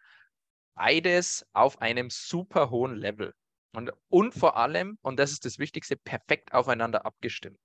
beides 0.76 1.46
auf 1.54 1.82
einem 1.82 2.10
super 2.10 2.70
hohen 2.70 2.96
Level. 2.96 3.34
Und, 3.74 3.92
und 4.10 4.34
vor 4.34 4.56
allem, 4.56 4.98
und 5.02 5.18
das 5.18 5.32
ist 5.32 5.46
das 5.46 5.58
Wichtigste, 5.58 5.98
perfekt 5.98 6.54
aufeinander 6.54 7.06
abgestimmt. 7.06 7.60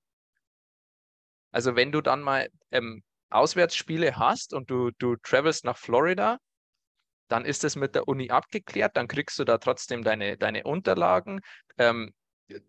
Also 1.51 1.77
wenn 1.77 1.93
du 1.93 2.01
dann 2.01 2.23
mal 2.23 2.49
ähm, 2.71 3.03
Auswärtsspiele 3.31 4.17
hast 4.17 4.55
und 4.55 4.71
du, 4.71 4.91
du 4.99 5.17
travelst 5.17 5.65
nach 5.65 5.77
Florida, 5.77 6.39
dann 7.29 7.45
ist 7.45 7.65
es 7.65 7.77
mit 7.77 7.95
der 7.95 8.09
Uni 8.09 8.31
abgeklärt, 8.31 8.97
dann 8.97 9.09
kriegst 9.09 9.39
du 9.39 9.45
da 9.45 9.59
trotzdem 9.59 10.03
deine, 10.03 10.37
deine 10.37 10.65
Unterlagen. 10.65 11.41
Ähm, 11.77 12.13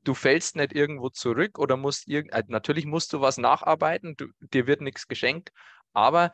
du 0.04 0.14
fällst 0.14 0.56
nicht 0.56 0.74
irgendwo 0.74 1.10
zurück 1.10 1.58
oder 1.60 1.78
musst 1.78 2.08
irgend, 2.08 2.34
äh, 2.34 2.44
natürlich 2.48 2.86
musst 2.86 3.14
du 3.14 3.22
was 3.22 3.38
nacharbeiten, 3.38 4.16
du, 4.18 4.28
dir 4.40 4.68
wird 4.68 4.82
nichts 4.82 5.08
geschenkt, 5.08 5.52
aber 5.94 6.32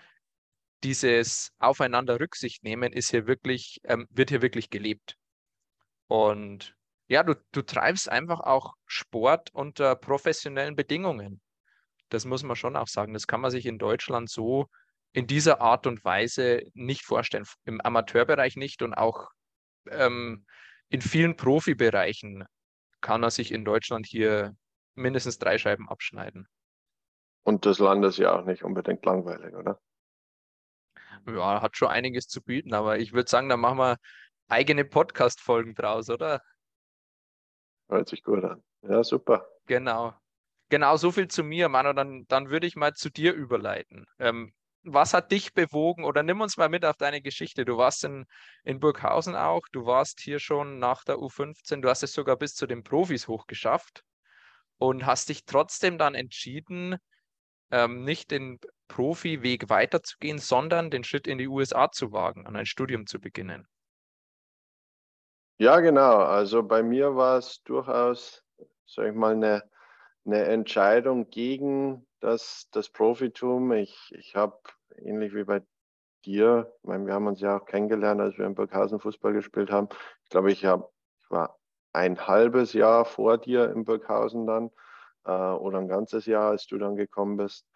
dieses 0.83 1.51
Aufeinander 1.59 2.19
Rücksicht 2.19 2.63
nehmen 2.63 2.93
ist 2.93 3.11
hier 3.11 3.27
wirklich, 3.27 3.79
ähm, 3.85 4.07
wird 4.09 4.29
hier 4.29 4.41
wirklich 4.41 4.69
gelebt. 4.69 5.17
Und 6.07 6.75
ja, 7.07 7.23
du, 7.23 7.35
du 7.51 7.61
treibst 7.61 8.09
einfach 8.09 8.39
auch 8.39 8.73
Sport 8.85 9.51
unter 9.53 9.95
professionellen 9.95 10.75
Bedingungen. 10.75 11.41
Das 12.09 12.25
muss 12.25 12.43
man 12.43 12.55
schon 12.55 12.75
auch 12.75 12.87
sagen. 12.87 13.13
Das 13.13 13.27
kann 13.27 13.41
man 13.41 13.51
sich 13.51 13.65
in 13.65 13.77
Deutschland 13.77 14.29
so 14.29 14.67
in 15.15 15.27
dieser 15.27 15.61
Art 15.61 15.87
und 15.87 16.03
Weise 16.03 16.63
nicht 16.73 17.05
vorstellen. 17.05 17.45
Im 17.63 17.79
Amateurbereich 17.79 18.57
nicht 18.57 18.81
und 18.81 18.93
auch 18.93 19.29
ähm, 19.89 20.45
in 20.89 20.99
vielen 20.99 21.37
Profibereichen 21.37 22.43
kann 22.99 23.23
er 23.23 23.31
sich 23.31 23.53
in 23.53 23.63
Deutschland 23.63 24.05
hier 24.05 24.57
mindestens 24.93 25.39
drei 25.39 25.57
Scheiben 25.57 25.87
abschneiden. 25.87 26.49
Und 27.43 27.65
das 27.65 27.79
Land 27.79 28.03
ist 28.03 28.17
ja 28.17 28.37
auch 28.37 28.43
nicht 28.43 28.63
unbedingt 28.63 29.05
langweilig, 29.05 29.55
oder? 29.55 29.79
Ja, 31.27 31.61
hat 31.61 31.77
schon 31.77 31.87
einiges 31.87 32.27
zu 32.27 32.41
bieten, 32.41 32.73
aber 32.73 32.99
ich 32.99 33.13
würde 33.13 33.29
sagen, 33.29 33.47
da 33.47 33.55
machen 33.55 33.77
wir 33.77 33.97
eigene 34.49 34.83
Podcast-Folgen 34.83 35.75
draus, 35.75 36.09
oder? 36.09 36.41
Hört 37.87 38.09
sich 38.09 38.21
gut 38.21 38.43
an. 38.43 38.61
Ja, 38.81 39.01
super. 39.01 39.47
Genau. 39.65 40.13
Genau, 40.69 40.97
so 40.97 41.11
viel 41.11 41.29
zu 41.29 41.43
mir, 41.43 41.69
Manu. 41.69 41.93
Dann, 41.93 42.25
dann 42.27 42.49
würde 42.49 42.67
ich 42.67 42.75
mal 42.75 42.93
zu 42.93 43.09
dir 43.09 43.33
überleiten. 43.33 44.05
Ähm, 44.19 44.53
was 44.85 45.13
hat 45.13 45.31
dich 45.31 45.53
bewogen 45.53 46.03
oder 46.03 46.23
nimm 46.23 46.41
uns 46.41 46.57
mal 46.57 46.69
mit 46.69 46.85
auf 46.85 46.97
deine 46.97 47.21
Geschichte. 47.21 47.65
Du 47.65 47.77
warst 47.77 48.03
in, 48.03 48.25
in 48.63 48.79
Burghausen 48.79 49.35
auch, 49.35 49.63
du 49.71 49.85
warst 49.85 50.19
hier 50.19 50.39
schon 50.39 50.79
nach 50.79 51.03
der 51.03 51.17
U15, 51.17 51.81
du 51.81 51.89
hast 51.89 52.03
es 52.03 52.13
sogar 52.13 52.37
bis 52.37 52.53
zu 52.53 52.67
den 52.67 52.83
Profis 52.83 53.27
hochgeschafft 53.27 54.03
und 54.77 55.05
hast 55.05 55.29
dich 55.29 55.45
trotzdem 55.45 55.97
dann 55.97 56.15
entschieden, 56.15 56.97
ähm, 57.71 58.03
nicht 58.03 58.31
den 58.31 58.59
Profiweg 58.87 59.69
weiterzugehen, 59.69 60.37
sondern 60.37 60.91
den 60.91 61.03
Schritt 61.03 61.27
in 61.27 61.37
die 61.37 61.47
USA 61.47 61.91
zu 61.91 62.11
wagen, 62.11 62.45
an 62.45 62.55
ein 62.55 62.65
Studium 62.65 63.07
zu 63.07 63.19
beginnen. 63.19 63.67
Ja, 65.57 65.79
genau. 65.79 66.17
Also 66.17 66.63
bei 66.63 66.83
mir 66.83 67.15
war 67.15 67.37
es 67.37 67.63
durchaus, 67.63 68.43
sag 68.85 69.07
ich 69.07 69.15
mal, 69.15 69.33
eine 69.33 69.63
eine 70.25 70.43
Entscheidung 70.45 71.29
gegen 71.29 72.05
das, 72.19 72.67
das 72.71 72.89
Profitum. 72.89 73.71
Ich, 73.73 74.11
ich 74.17 74.35
habe 74.35 74.57
ähnlich 74.97 75.33
wie 75.33 75.43
bei 75.43 75.61
dir, 76.25 76.73
ich 76.81 76.87
meine, 76.87 77.05
wir 77.05 77.13
haben 77.13 77.27
uns 77.27 77.41
ja 77.41 77.57
auch 77.57 77.65
kennengelernt, 77.65 78.19
als 78.21 78.37
wir 78.37 78.45
in 78.45 78.55
Burghausen 78.55 78.99
Fußball 78.99 79.33
gespielt 79.33 79.71
haben. 79.71 79.89
Ich 80.23 80.29
glaube, 80.29 80.51
ich, 80.51 80.65
hab, 80.65 80.91
ich 81.21 81.29
war 81.29 81.57
ein 81.93 82.27
halbes 82.27 82.73
Jahr 82.73 83.05
vor 83.05 83.37
dir 83.37 83.71
in 83.71 83.85
Burghausen 83.85 84.47
dann 84.47 84.71
äh, 85.25 85.31
oder 85.31 85.79
ein 85.79 85.87
ganzes 85.87 86.25
Jahr, 86.25 86.49
als 86.49 86.67
du 86.67 86.77
dann 86.77 86.95
gekommen 86.95 87.37
bist. 87.37 87.67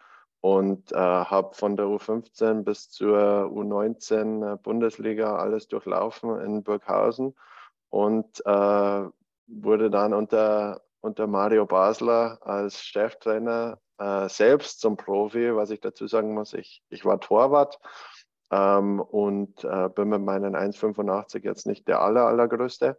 Und 0.42 0.90
äh, 0.92 0.96
habe 0.96 1.54
von 1.54 1.76
der 1.76 1.86
U15 1.86 2.64
bis 2.64 2.90
zur 2.90 3.18
U19 3.18 4.54
äh, 4.54 4.56
Bundesliga 4.56 5.36
alles 5.36 5.68
durchlaufen 5.68 6.40
in 6.40 6.62
Burghausen 6.62 7.36
und 7.90 8.40
äh, 8.46 9.08
wurde 9.46 9.90
dann 9.90 10.14
unter 10.14 10.80
unter 11.00 11.26
Mario 11.26 11.66
Basler 11.66 12.38
als 12.42 12.82
Cheftrainer 12.82 13.78
äh, 13.98 14.28
selbst 14.28 14.80
zum 14.80 14.96
Profi, 14.96 15.54
was 15.54 15.70
ich 15.70 15.80
dazu 15.80 16.06
sagen 16.06 16.34
muss, 16.34 16.54
ich, 16.54 16.82
ich 16.88 17.04
war 17.04 17.20
Torwart 17.20 17.78
ähm, 18.50 19.00
und 19.00 19.64
äh, 19.64 19.88
bin 19.88 20.08
mit 20.08 20.22
meinen 20.22 20.56
1,85 20.56 21.44
jetzt 21.44 21.66
nicht 21.66 21.88
der 21.88 22.00
aller, 22.00 22.26
allergrößte. 22.26 22.98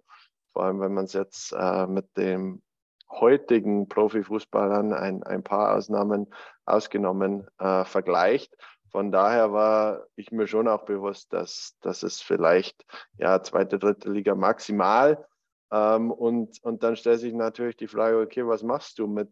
Vor 0.53 0.63
allem, 0.63 0.79
wenn 0.79 0.93
man 0.93 1.05
es 1.05 1.13
jetzt 1.13 1.53
äh, 1.53 1.88
mit 1.88 2.17
dem 2.17 2.62
heutigen 3.10 3.88
Profifußballern, 3.89 4.93
ein, 4.93 5.24
ein 5.24 5.43
paar 5.43 5.75
Ausnahmen 5.75 6.34
ausgenommen, 6.65 7.48
äh, 7.60 7.84
vergleicht. 7.84 8.55
Von 8.91 9.12
daher 9.12 9.53
war 9.53 10.05
ich 10.15 10.31
mir 10.31 10.48
schon 10.48 10.67
auch 10.67 10.84
bewusst, 10.84 11.31
dass, 11.34 11.77
dass 11.81 12.03
es 12.03 12.22
vielleicht 12.22 12.86
ja 13.17 13.41
zweite, 13.41 13.79
dritte 13.79 14.10
Liga 14.10 14.36
maximal 14.36 15.25
ähm, 15.71 16.11
und, 16.11 16.61
und 16.63 16.83
dann 16.83 16.95
stellt 16.95 17.19
sich 17.19 17.33
natürlich 17.33 17.77
die 17.77 17.87
Frage, 17.87 18.19
okay, 18.19 18.45
was 18.45 18.63
machst 18.63 18.99
du 18.99 19.07
mit 19.07 19.31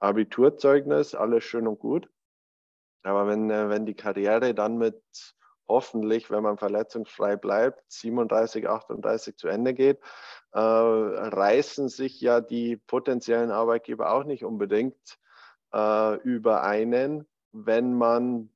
Abiturzeugnis? 0.00 1.14
Alles 1.14 1.44
schön 1.44 1.66
und 1.66 1.78
gut. 1.78 2.08
Aber 3.02 3.26
wenn, 3.26 3.50
äh, 3.50 3.68
wenn 3.68 3.86
die 3.86 3.94
Karriere 3.94 4.54
dann 4.54 4.76
mit 4.76 5.02
hoffentlich, 5.68 6.30
wenn 6.30 6.42
man 6.42 6.58
verletzungsfrei 6.58 7.36
bleibt, 7.36 7.82
37, 7.90 8.68
38 8.68 9.36
zu 9.36 9.48
Ende 9.48 9.72
geht, 9.72 9.98
äh, 10.52 10.58
reißen 10.58 11.88
sich 11.88 12.20
ja 12.20 12.40
die 12.40 12.76
potenziellen 12.76 13.50
Arbeitgeber 13.50 14.12
auch 14.12 14.24
nicht 14.24 14.44
unbedingt 14.44 15.18
äh, 15.72 16.16
über 16.22 16.62
einen, 16.62 17.26
wenn 17.52 17.94
man 17.94 18.50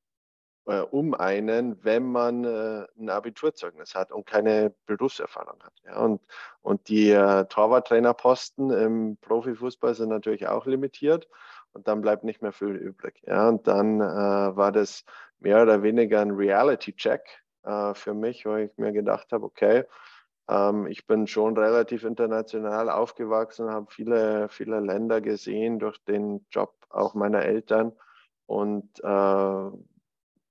äh, 0.67 0.81
um 0.81 1.15
einen, 1.15 1.83
wenn 1.85 2.11
man 2.11 2.45
äh, 2.45 2.87
ein 2.99 3.09
Abiturzeugnis 3.09 3.95
hat 3.95 4.13
und 4.13 4.27
keine 4.27 4.75
Berufserfahrung 4.87 5.63
hat. 5.63 5.73
Ja. 5.85 6.01
Und, 6.01 6.21
und 6.63 6.89
die 6.89 7.11
äh, 7.11 7.47
Torwarttrainerposten 7.47 8.71
im 8.71 9.17
Profifußball 9.21 9.95
sind 9.95 10.09
natürlich 10.11 10.49
auch 10.49 10.67
limitiert 10.67 11.29
und 11.73 11.89
dann 11.89 12.01
bleibt 12.03 12.25
nicht 12.25 12.43
mehr 12.43 12.53
viel 12.53 12.75
übrig. 12.75 13.23
Ja. 13.27 13.49
Und 13.49 13.67
dann 13.67 14.01
äh, 14.01 14.05
war 14.05 14.73
das 14.73 15.05
mehr 15.39 15.63
oder 15.63 15.83
weniger 15.83 16.21
ein 16.21 16.33
Reality-Check 16.33 17.23
äh, 17.65 17.95
für 17.95 18.15
mich, 18.15 18.45
wo 18.47 18.57
ich 18.57 18.71
mir 18.77 18.93
gedacht 18.93 19.33
habe, 19.33 19.45
okay, 19.45 19.85
ähm, 20.49 20.87
ich 20.87 21.07
bin 21.07 21.27
schon 21.27 21.57
relativ 21.57 22.05
international 22.05 22.91
aufgewachsen, 22.91 23.71
habe 23.71 23.87
viele, 23.91 24.49
viele 24.49 24.81
Länder 24.81 25.21
gesehen 25.21 25.79
durch 25.79 26.03
den 26.05 26.47
Job 26.51 26.75
auch 26.91 27.15
meiner 27.15 27.43
Eltern 27.43 27.93
und 28.47 28.89
äh, 29.03 29.71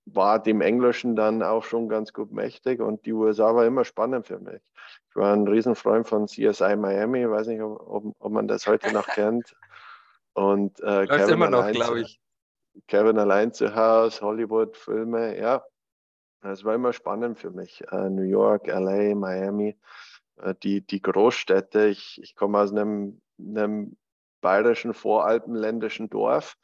war 0.05 0.41
dem 0.41 0.61
Englischen 0.61 1.15
dann 1.15 1.41
auch 1.41 1.63
schon 1.63 1.89
ganz 1.89 2.13
gut 2.13 2.31
mächtig 2.31 2.79
und 2.79 3.05
die 3.05 3.13
USA 3.13 3.55
war 3.55 3.65
immer 3.65 3.85
spannend 3.85 4.27
für 4.27 4.39
mich. 4.39 4.61
Ich 5.09 5.15
war 5.15 5.33
ein 5.33 5.47
Riesenfreund 5.47 6.07
von 6.07 6.27
CSI 6.27 6.75
Miami, 6.75 7.29
weiß 7.29 7.47
nicht, 7.47 7.61
ob, 7.61 8.15
ob 8.19 8.31
man 8.31 8.47
das 8.47 8.67
heute 8.67 8.93
noch 8.93 9.07
kennt. 9.07 9.55
Und 10.33 10.79
äh, 10.81 11.07
Kevin 11.07 11.29
immer 11.29 11.49
noch, 11.49 11.71
glaube 11.71 12.01
ich. 12.01 12.19
Kevin 12.87 13.17
allein 13.17 13.53
zu 13.53 13.73
Hause, 13.73 14.21
Hollywood-Filme, 14.21 15.39
ja. 15.39 15.63
Es 16.41 16.63
war 16.63 16.75
immer 16.75 16.93
spannend 16.93 17.39
für 17.39 17.49
mich. 17.49 17.83
Äh, 17.91 18.09
New 18.09 18.23
York, 18.23 18.67
LA, 18.67 19.15
Miami, 19.15 19.77
äh, 20.37 20.53
die, 20.61 20.81
die 20.81 21.01
Großstädte. 21.01 21.87
Ich, 21.87 22.21
ich 22.21 22.35
komme 22.35 22.59
aus 22.59 22.71
einem, 22.71 23.21
einem 23.39 23.97
bayerischen, 24.41 24.93
voralpenländischen 24.93 26.09
Dorf 26.09 26.57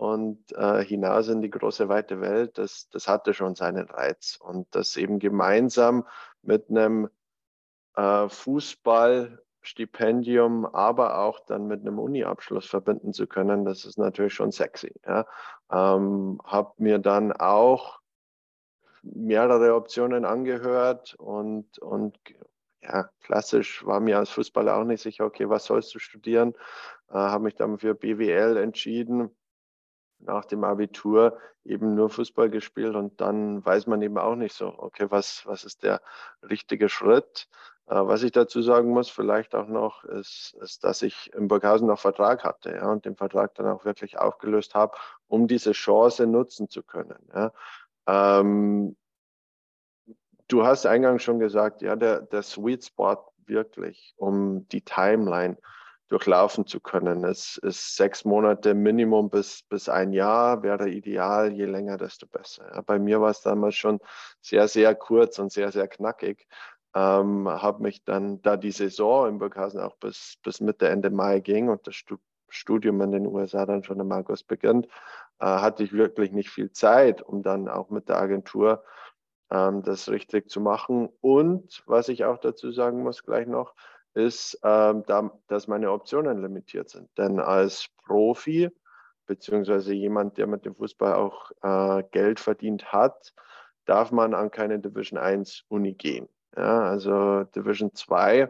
und 0.00 0.52
äh, 0.52 0.82
hinaus 0.82 1.28
in 1.28 1.42
die 1.42 1.50
große 1.50 1.90
weite 1.90 2.22
Welt, 2.22 2.56
das, 2.56 2.88
das 2.88 3.06
hatte 3.06 3.34
schon 3.34 3.54
seinen 3.54 3.86
Reiz. 3.86 4.38
Und 4.40 4.74
das 4.74 4.96
eben 4.96 5.18
gemeinsam 5.18 6.06
mit 6.40 6.70
einem 6.70 7.10
äh, 7.96 8.26
Fußballstipendium, 8.30 10.64
aber 10.64 11.18
auch 11.18 11.40
dann 11.40 11.66
mit 11.66 11.82
einem 11.82 11.98
Uni-Abschluss 11.98 12.64
verbinden 12.64 13.12
zu 13.12 13.26
können, 13.26 13.66
das 13.66 13.84
ist 13.84 13.98
natürlich 13.98 14.32
schon 14.32 14.52
sexy. 14.52 14.94
Ja. 15.06 15.26
Ähm, 15.70 16.40
habe 16.46 16.72
mir 16.78 16.98
dann 16.98 17.32
auch 17.32 18.00
mehrere 19.02 19.74
Optionen 19.74 20.24
angehört 20.24 21.14
und, 21.18 21.78
und 21.78 22.18
ja, 22.80 23.10
klassisch 23.22 23.84
war 23.84 24.00
mir 24.00 24.16
als 24.16 24.30
Fußballer 24.30 24.78
auch 24.78 24.84
nicht 24.84 25.02
sicher, 25.02 25.26
okay, 25.26 25.50
was 25.50 25.66
sollst 25.66 25.94
du 25.94 25.98
studieren? 25.98 26.54
Äh, 27.10 27.16
habe 27.16 27.44
mich 27.44 27.56
dann 27.56 27.78
für 27.78 27.94
BWL 27.94 28.56
entschieden 28.56 29.36
nach 30.20 30.44
dem 30.44 30.64
Abitur 30.64 31.38
eben 31.64 31.94
nur 31.94 32.10
Fußball 32.10 32.50
gespielt 32.50 32.94
und 32.94 33.20
dann 33.20 33.64
weiß 33.64 33.86
man 33.86 34.02
eben 34.02 34.18
auch 34.18 34.34
nicht 34.34 34.54
so, 34.54 34.74
okay, 34.78 35.06
was, 35.10 35.46
was 35.46 35.64
ist 35.64 35.82
der 35.82 36.00
richtige 36.42 36.88
Schritt? 36.88 37.48
Äh, 37.86 38.06
was 38.06 38.22
ich 38.22 38.32
dazu 38.32 38.62
sagen 38.62 38.90
muss, 38.90 39.10
vielleicht 39.10 39.54
auch 39.54 39.66
noch, 39.66 40.04
ist, 40.04 40.56
ist, 40.60 40.84
dass 40.84 41.02
ich 41.02 41.32
in 41.34 41.48
Burghausen 41.48 41.88
noch 41.88 41.98
Vertrag 41.98 42.44
hatte 42.44 42.74
ja, 42.74 42.90
und 42.90 43.04
den 43.04 43.16
Vertrag 43.16 43.54
dann 43.54 43.66
auch 43.66 43.84
wirklich 43.84 44.18
aufgelöst 44.18 44.74
habe, 44.74 44.96
um 45.26 45.48
diese 45.48 45.72
Chance 45.72 46.26
nutzen 46.26 46.68
zu 46.68 46.82
können. 46.82 47.28
Ja. 47.34 47.52
Ähm, 48.06 48.96
du 50.48 50.64
hast 50.64 50.86
eingangs 50.86 51.22
schon 51.22 51.40
gesagt, 51.40 51.82
ja, 51.82 51.96
der, 51.96 52.20
der 52.22 52.42
Sweet 52.42 52.84
Spot 52.84 53.32
wirklich, 53.46 54.14
um 54.16 54.68
die 54.68 54.82
Timeline 54.82 55.56
durchlaufen 56.10 56.66
zu 56.66 56.80
können. 56.80 57.24
Es 57.24 57.56
ist 57.56 57.96
sechs 57.96 58.24
Monate 58.24 58.74
Minimum 58.74 59.30
bis, 59.30 59.62
bis 59.62 59.88
ein 59.88 60.12
Jahr, 60.12 60.62
wäre 60.62 60.88
ideal. 60.90 61.52
Je 61.52 61.66
länger, 61.66 61.96
desto 61.96 62.26
besser. 62.26 62.68
Ja, 62.74 62.82
bei 62.82 62.98
mir 62.98 63.20
war 63.20 63.30
es 63.30 63.42
damals 63.42 63.76
schon 63.76 64.00
sehr, 64.40 64.66
sehr 64.68 64.94
kurz 64.96 65.38
und 65.38 65.52
sehr, 65.52 65.70
sehr 65.70 65.86
knackig. 65.86 66.48
Ähm, 66.94 67.48
habe 67.48 67.82
mich 67.84 68.02
dann, 68.04 68.42
da 68.42 68.56
die 68.56 68.72
Saison 68.72 69.28
in 69.28 69.38
Burghausen 69.38 69.80
auch 69.80 69.96
bis, 69.96 70.36
bis 70.42 70.60
Mitte, 70.60 70.88
Ende 70.88 71.10
Mai 71.10 71.38
ging 71.38 71.68
und 71.68 71.86
das 71.86 71.94
Studium 72.48 73.00
in 73.02 73.12
den 73.12 73.26
USA 73.28 73.64
dann 73.64 73.84
schon 73.84 74.00
im 74.00 74.10
August 74.10 74.48
beginnt, 74.48 74.86
äh, 75.38 75.46
hatte 75.46 75.84
ich 75.84 75.92
wirklich 75.92 76.32
nicht 76.32 76.50
viel 76.50 76.72
Zeit, 76.72 77.22
um 77.22 77.44
dann 77.44 77.68
auch 77.68 77.90
mit 77.90 78.08
der 78.08 78.18
Agentur 78.18 78.82
ähm, 79.52 79.82
das 79.84 80.08
richtig 80.08 80.50
zu 80.50 80.60
machen. 80.60 81.08
Und 81.20 81.84
was 81.86 82.08
ich 82.08 82.24
auch 82.24 82.38
dazu 82.38 82.72
sagen 82.72 83.04
muss 83.04 83.22
gleich 83.22 83.46
noch, 83.46 83.74
ist, 84.14 84.58
ähm, 84.64 85.04
da, 85.06 85.30
dass 85.48 85.68
meine 85.68 85.92
Optionen 85.92 86.42
limitiert 86.42 86.88
sind. 86.90 87.08
Denn 87.16 87.38
als 87.38 87.88
Profi, 88.04 88.70
beziehungsweise 89.26 89.94
jemand, 89.94 90.38
der 90.38 90.46
mit 90.46 90.64
dem 90.64 90.74
Fußball 90.74 91.14
auch 91.14 91.50
äh, 91.62 92.02
Geld 92.10 92.40
verdient 92.40 92.92
hat, 92.92 93.32
darf 93.84 94.12
man 94.12 94.34
an 94.34 94.50
keine 94.50 94.78
Division 94.78 95.18
1 95.18 95.64
Uni 95.68 95.94
gehen. 95.94 96.28
Ja, 96.56 96.82
also 96.82 97.44
Division 97.44 97.94
2 97.94 98.38
äh, 98.38 98.48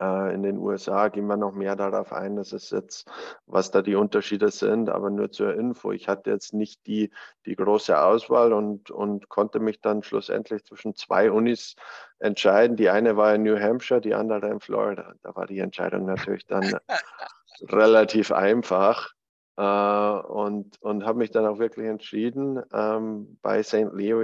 in 0.00 0.42
den 0.42 0.56
USA 0.56 1.08
gehen 1.08 1.26
wir 1.26 1.36
noch 1.36 1.52
mehr 1.52 1.76
darauf 1.76 2.12
ein. 2.12 2.36
Das 2.36 2.52
ist 2.52 2.72
jetzt, 2.72 3.06
was 3.46 3.70
da 3.70 3.82
die 3.82 3.96
Unterschiede 3.96 4.50
sind, 4.50 4.88
aber 4.88 5.10
nur 5.10 5.30
zur 5.30 5.54
Info. 5.54 5.92
Ich 5.92 6.08
hatte 6.08 6.30
jetzt 6.30 6.54
nicht 6.54 6.86
die, 6.86 7.10
die 7.44 7.54
große 7.54 8.00
Auswahl 8.00 8.54
und, 8.54 8.90
und 8.90 9.28
konnte 9.28 9.60
mich 9.60 9.80
dann 9.82 10.02
schlussendlich 10.02 10.64
zwischen 10.64 10.94
zwei 10.94 11.30
Unis 11.30 11.76
entscheiden. 12.18 12.76
Die 12.76 12.88
eine 12.88 13.16
war 13.18 13.34
in 13.34 13.42
New 13.42 13.58
Hampshire, 13.60 14.00
die 14.00 14.14
andere 14.14 14.48
in 14.48 14.60
Florida. 14.60 15.12
Da 15.22 15.36
war 15.36 15.46
die 15.46 15.58
Entscheidung 15.58 16.06
natürlich 16.06 16.46
dann 16.46 16.78
relativ 17.68 18.32
einfach. 18.32 19.12
Äh, 19.56 19.62
und 19.62 20.80
und 20.80 21.04
habe 21.04 21.18
mich 21.18 21.30
dann 21.30 21.44
auch 21.44 21.58
wirklich 21.58 21.86
entschieden 21.86 22.62
ähm, 22.72 23.38
bei 23.42 23.62
St. 23.62 23.92
Leo 23.92 24.22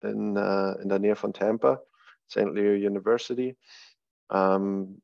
in, 0.00 0.36
äh, 0.36 0.72
in 0.80 0.88
der 0.88 0.98
Nähe 0.98 1.16
von 1.16 1.34
Tampa, 1.34 1.82
St. 2.30 2.46
Leo 2.52 2.72
University. 2.72 3.58
Ähm, 4.30 5.02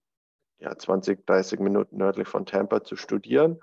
ja, 0.59 0.77
20, 0.77 1.27
30 1.27 1.61
Minuten 1.61 1.97
nördlich 1.97 2.29
von 2.29 2.47
Tampa 2.47 2.85
zu 2.85 2.97
studieren, 2.97 3.61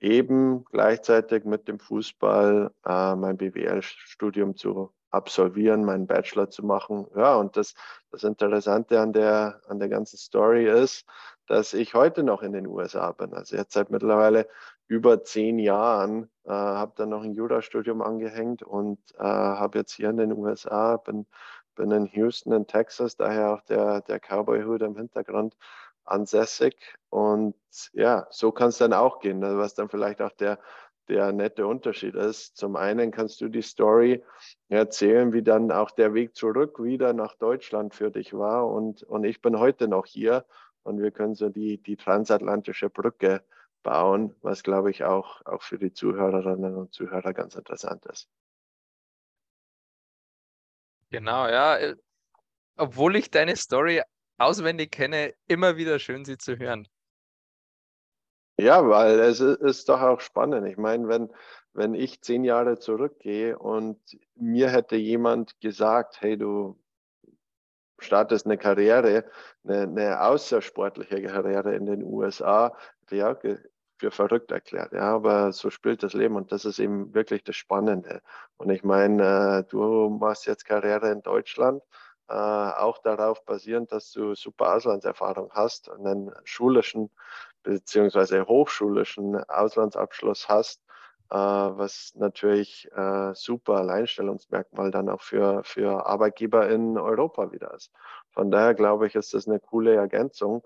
eben 0.00 0.64
gleichzeitig 0.66 1.44
mit 1.44 1.68
dem 1.68 1.78
Fußball 1.78 2.70
äh, 2.84 3.16
mein 3.16 3.36
BWL-Studium 3.36 4.56
zu 4.56 4.92
absolvieren, 5.10 5.84
meinen 5.84 6.06
Bachelor 6.06 6.50
zu 6.50 6.64
machen. 6.64 7.06
Ja, 7.16 7.36
und 7.36 7.56
das, 7.56 7.74
das 8.10 8.24
Interessante 8.24 9.00
an 9.00 9.12
der, 9.12 9.60
an 9.68 9.78
der 9.78 9.88
ganzen 9.88 10.18
Story 10.18 10.68
ist, 10.68 11.06
dass 11.46 11.72
ich 11.72 11.94
heute 11.94 12.22
noch 12.22 12.42
in 12.42 12.52
den 12.52 12.66
USA 12.66 13.12
bin. 13.12 13.32
Also 13.32 13.56
jetzt 13.56 13.74
seit 13.74 13.90
mittlerweile 13.90 14.48
über 14.88 15.22
zehn 15.22 15.58
Jahren, 15.58 16.30
äh, 16.44 16.50
habe 16.50 16.92
dann 16.96 17.10
noch 17.10 17.22
ein 17.22 17.32
Jurastudium 17.34 18.02
angehängt 18.02 18.62
und 18.62 18.98
äh, 19.18 19.22
habe 19.22 19.78
jetzt 19.78 19.92
hier 19.92 20.10
in 20.10 20.16
den 20.16 20.32
USA, 20.32 20.96
bin, 20.98 21.26
bin 21.74 21.90
in 21.90 22.06
Houston 22.06 22.52
in 22.52 22.66
Texas, 22.66 23.16
daher 23.16 23.54
auch 23.54 23.62
der, 23.62 24.02
der 24.02 24.20
Cowboy-Hut 24.20 24.82
im 24.82 24.96
Hintergrund, 24.96 25.56
ansässig. 26.04 26.76
Und 27.10 27.54
ja, 27.92 28.26
so 28.30 28.52
kann 28.52 28.68
es 28.68 28.78
dann 28.78 28.92
auch 28.92 29.20
gehen, 29.20 29.38
ne? 29.38 29.56
was 29.58 29.74
dann 29.74 29.88
vielleicht 29.88 30.20
auch 30.20 30.32
der, 30.32 30.58
der 31.08 31.32
nette 31.32 31.66
Unterschied 31.66 32.14
ist. 32.14 32.56
Zum 32.56 32.76
einen 32.76 33.10
kannst 33.10 33.40
du 33.40 33.48
die 33.48 33.62
Story 33.62 34.24
erzählen, 34.68 35.32
wie 35.32 35.42
dann 35.42 35.70
auch 35.70 35.90
der 35.90 36.14
Weg 36.14 36.34
zurück 36.34 36.82
wieder 36.82 37.12
nach 37.12 37.34
Deutschland 37.36 37.94
für 37.94 38.10
dich 38.10 38.34
war. 38.34 38.68
Und, 38.68 39.02
und 39.02 39.24
ich 39.24 39.40
bin 39.42 39.58
heute 39.58 39.88
noch 39.88 40.06
hier 40.06 40.44
und 40.82 41.00
wir 41.02 41.10
können 41.10 41.34
so 41.34 41.48
die, 41.48 41.78
die 41.78 41.96
transatlantische 41.96 42.90
Brücke 42.90 43.42
bauen, 43.82 44.34
was 44.40 44.62
glaube 44.62 44.90
ich 44.90 45.04
auch, 45.04 45.44
auch 45.44 45.62
für 45.62 45.78
die 45.78 45.92
Zuhörerinnen 45.92 46.74
und 46.76 46.92
Zuhörer 46.92 47.32
ganz 47.32 47.54
interessant 47.54 48.04
ist. 48.06 48.28
Genau, 51.10 51.46
ja. 51.46 51.76
Äh, 51.76 51.96
obwohl 52.76 53.14
ich 53.14 53.30
deine 53.30 53.54
Story 53.54 54.02
auswendig 54.38 54.92
kenne, 54.92 55.34
immer 55.46 55.76
wieder 55.76 55.98
schön, 55.98 56.24
sie 56.24 56.38
zu 56.38 56.58
hören. 56.58 56.88
Ja, 58.58 58.88
weil 58.88 59.18
es 59.18 59.40
ist 59.40 59.88
doch 59.88 60.00
auch 60.00 60.20
spannend. 60.20 60.66
Ich 60.68 60.76
meine, 60.76 61.08
wenn, 61.08 61.32
wenn 61.72 61.94
ich 61.94 62.22
zehn 62.22 62.44
Jahre 62.44 62.78
zurückgehe 62.78 63.58
und 63.58 63.98
mir 64.36 64.70
hätte 64.70 64.96
jemand 64.96 65.60
gesagt, 65.60 66.20
hey, 66.20 66.36
du 66.36 66.80
startest 67.98 68.46
eine 68.46 68.58
Karriere, 68.58 69.24
eine, 69.64 69.82
eine 69.82 70.20
außersportliche 70.20 71.22
Karriere 71.22 71.74
in 71.74 71.86
den 71.86 72.04
USA, 72.04 72.76
ja, 73.10 73.34
für 73.34 74.10
verrückt 74.10 74.50
erklärt. 74.50 74.92
Ja, 74.92 75.14
aber 75.14 75.52
so 75.52 75.70
spielt 75.70 76.02
das 76.02 76.14
Leben 76.14 76.36
und 76.36 76.52
das 76.52 76.64
ist 76.64 76.78
eben 76.78 77.14
wirklich 77.14 77.44
das 77.44 77.56
Spannende. 77.56 78.22
Und 78.56 78.70
ich 78.70 78.84
meine, 78.84 79.60
äh, 79.60 79.70
du 79.70 80.10
machst 80.10 80.46
jetzt 80.46 80.64
Karriere 80.64 81.10
in 81.10 81.22
Deutschland 81.22 81.82
äh, 82.28 82.34
auch 82.34 82.98
darauf 82.98 83.44
basierend, 83.44 83.92
dass 83.92 84.12
du 84.12 84.34
super 84.34 84.74
Auslandserfahrung 84.74 85.50
hast 85.52 85.88
und 85.88 86.06
einen 86.06 86.32
schulischen 86.44 87.10
beziehungsweise 87.62 88.46
hochschulischen 88.46 89.36
Auslandsabschluss 89.48 90.48
hast, 90.48 90.80
äh, 91.30 91.36
was 91.36 92.12
natürlich 92.14 92.88
äh, 92.94 93.34
super 93.34 93.78
Alleinstellungsmerkmal 93.78 94.90
dann 94.90 95.08
auch 95.08 95.22
für, 95.22 95.64
für 95.64 96.06
Arbeitgeber 96.06 96.68
in 96.68 96.98
Europa 96.98 97.52
wieder 97.52 97.74
ist. 97.74 97.90
Von 98.30 98.50
daher 98.50 98.74
glaube 98.74 99.06
ich, 99.06 99.14
ist 99.14 99.34
das 99.34 99.48
eine 99.48 99.60
coole 99.60 99.94
Ergänzung 99.94 100.62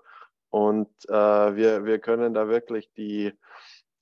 und 0.49 0.89
äh, 1.07 1.55
wir, 1.55 1.85
wir 1.85 1.99
können 1.99 2.33
da 2.33 2.47
wirklich 2.47 2.91
die 2.93 3.33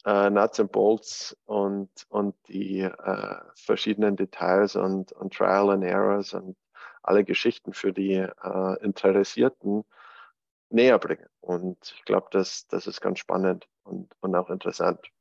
äh, 0.06 0.30
Nuts 0.30 0.60
and 0.60 0.72
Bolts 0.72 1.38
und, 1.46 1.90
und 2.10 2.36
die 2.48 2.82
äh, 2.82 3.36
verschiedenen 3.56 4.16
Details 4.16 4.76
und, 4.76 5.12
und 5.12 5.34
Trial 5.34 5.70
and 5.70 5.84
Errors 5.84 6.34
und 6.34 6.56
alle 7.04 7.24
Geschichten 7.24 7.74
für 7.74 7.94
die 7.94 8.14
äh, 8.14 8.84
Interessierten 8.84 9.84
näher 10.70 11.00
bringen. 11.00 11.28
Und 11.40 11.94
ich 11.96 12.04
glaube, 12.06 12.28
das, 12.32 12.68
das 12.68 12.88
ist 12.88 13.02
ganz 13.02 13.20
spannend 13.20 13.68
und, 13.84 14.14
und 14.20 14.36
auch 14.36 14.50
interessant. 14.50 15.12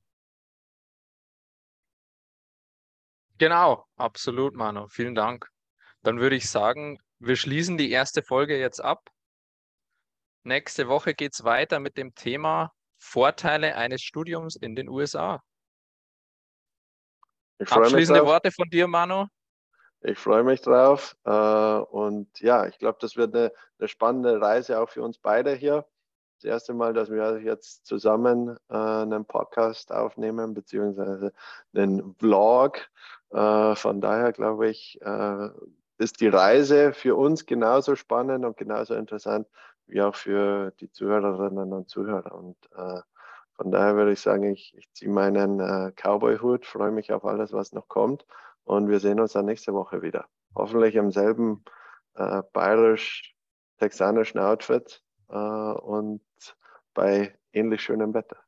Genau, 3.38 3.86
absolut, 3.96 4.54
Manu. 4.54 4.88
Vielen 4.88 5.14
Dank. 5.14 5.50
Dann 6.02 6.20
würde 6.20 6.36
ich 6.36 6.48
sagen, 6.48 6.98
wir 7.18 7.36
schließen 7.36 7.76
die 7.76 7.90
erste 7.90 8.22
Folge 8.22 8.58
jetzt 8.58 8.80
ab. 8.80 9.10
Nächste 10.42 10.88
Woche 10.88 11.14
geht 11.14 11.34
es 11.34 11.44
weiter 11.44 11.80
mit 11.80 11.96
dem 11.96 12.14
Thema 12.14 12.72
Vorteile 12.98 13.76
eines 13.76 14.02
Studiums 14.02 14.56
in 14.56 14.74
den 14.74 14.88
USA. 14.88 15.42
Abschließende 17.58 18.24
Worte 18.24 18.52
von 18.52 18.68
dir, 18.68 18.86
Manu? 18.86 19.26
Ich 20.08 20.20
freue 20.20 20.44
mich 20.44 20.60
drauf. 20.60 21.16
Äh, 21.24 21.30
und 21.30 22.40
ja, 22.40 22.66
ich 22.66 22.78
glaube, 22.78 22.98
das 23.00 23.16
wird 23.16 23.34
eine, 23.34 23.50
eine, 23.80 23.88
spannende 23.88 24.40
Reise 24.40 24.78
auch 24.78 24.88
für 24.88 25.02
uns 25.02 25.18
beide 25.18 25.52
hier. 25.52 25.84
Das 26.36 26.44
erste 26.44 26.74
Mal, 26.74 26.94
dass 26.94 27.10
wir 27.10 27.40
jetzt 27.40 27.86
zusammen 27.86 28.56
äh, 28.68 28.76
einen 28.76 29.24
Podcast 29.24 29.90
aufnehmen, 29.90 30.54
beziehungsweise 30.54 31.32
einen 31.74 32.14
Vlog. 32.20 32.88
Äh, 33.30 33.74
von 33.74 34.00
daher 34.00 34.32
glaube 34.32 34.68
ich, 34.68 35.00
ist 35.98 36.20
die 36.20 36.28
Reise 36.28 36.92
für 36.92 37.16
uns 37.16 37.44
genauso 37.44 37.96
spannend 37.96 38.44
und 38.44 38.56
genauso 38.56 38.94
interessant 38.94 39.48
wie 39.88 40.02
auch 40.02 40.14
für 40.14 40.70
die 40.78 40.90
Zuhörerinnen 40.90 41.72
und 41.72 41.88
Zuhörer. 41.88 42.32
Und 42.32 42.56
von 43.56 43.70
daher 43.72 43.96
würde 43.96 44.12
ich 44.12 44.20
sagen, 44.20 44.44
ich, 44.44 44.74
ich 44.76 44.92
ziehe 44.92 45.10
meinen 45.10 45.58
Cowboy-Hut, 45.96 46.66
freue 46.66 46.92
mich 46.92 47.12
auf 47.12 47.24
alles, 47.24 47.52
was 47.52 47.72
noch 47.72 47.88
kommt. 47.88 48.24
Und 48.66 48.88
wir 48.88 48.98
sehen 48.98 49.20
uns 49.20 49.32
dann 49.32 49.46
nächste 49.46 49.72
Woche 49.72 50.02
wieder. 50.02 50.26
Hoffentlich 50.54 50.96
im 50.96 51.12
selben 51.12 51.64
äh, 52.14 52.42
bayerisch-texanischen 52.52 54.40
Outfit 54.40 55.02
äh, 55.28 55.34
und 55.36 56.20
bei 56.92 57.38
ähnlich 57.52 57.82
schönem 57.82 58.12
Wetter. 58.12 58.38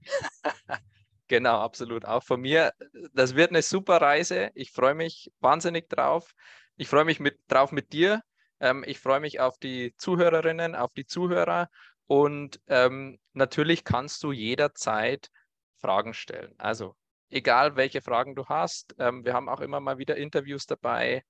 Genau, 1.28 1.58
absolut. 1.58 2.04
Auch 2.04 2.22
von 2.22 2.40
mir. 2.40 2.72
Das 3.12 3.34
wird 3.34 3.50
eine 3.50 3.62
super 3.62 4.00
Reise. 4.00 4.52
Ich 4.54 4.70
freue 4.70 4.94
mich 4.94 5.32
wahnsinnig 5.40 5.88
drauf. 5.88 6.32
Ich 6.76 6.86
freue 6.86 7.04
mich 7.04 7.18
mit, 7.18 7.40
drauf 7.48 7.72
mit 7.72 7.92
dir. 7.92 8.22
Ähm, 8.60 8.84
ich 8.86 9.00
freue 9.00 9.18
mich 9.18 9.40
auf 9.40 9.58
die 9.58 9.92
Zuhörerinnen, 9.96 10.76
auf 10.76 10.92
die 10.92 11.04
Zuhörer. 11.04 11.68
Und 12.06 12.60
ähm, 12.68 13.18
natürlich 13.32 13.82
kannst 13.82 14.22
du 14.22 14.30
jederzeit 14.30 15.30
Fragen 15.78 16.14
stellen. 16.14 16.54
Also 16.58 16.94
egal, 17.30 17.76
welche 17.76 18.02
Fragen 18.02 18.34
du 18.34 18.46
hast. 18.46 18.94
Ähm, 18.98 19.24
wir 19.24 19.34
haben 19.34 19.48
auch 19.48 19.60
immer 19.60 19.80
mal 19.80 19.98
wieder 19.98 20.16
Interviews 20.16 20.66
dabei. 20.66 21.24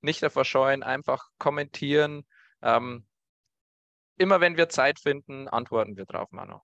Nicht 0.00 0.22
davor 0.22 0.44
scheuen, 0.44 0.82
einfach 0.82 1.28
kommentieren. 1.38 2.26
Ähm, 2.62 3.06
immer 4.16 4.40
wenn 4.40 4.56
wir 4.56 4.68
Zeit 4.68 4.98
finden, 4.98 5.48
antworten 5.48 5.96
wir 5.96 6.06
drauf, 6.06 6.30
Manu. 6.30 6.60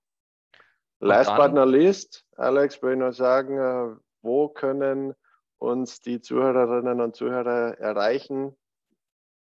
Last 0.99 1.35
but 1.35 1.53
not 1.53 1.67
least, 1.67 2.25
Alex, 2.37 2.81
will 2.81 2.93
ich 2.93 2.99
noch 2.99 3.11
sagen, 3.11 3.57
äh, 3.57 3.95
wo 4.23 4.49
können 4.49 5.13
uns 5.59 6.01
die 6.01 6.21
Zuhörerinnen 6.21 7.01
und 7.01 7.15
Zuhörer 7.15 7.77
erreichen? 7.77 8.57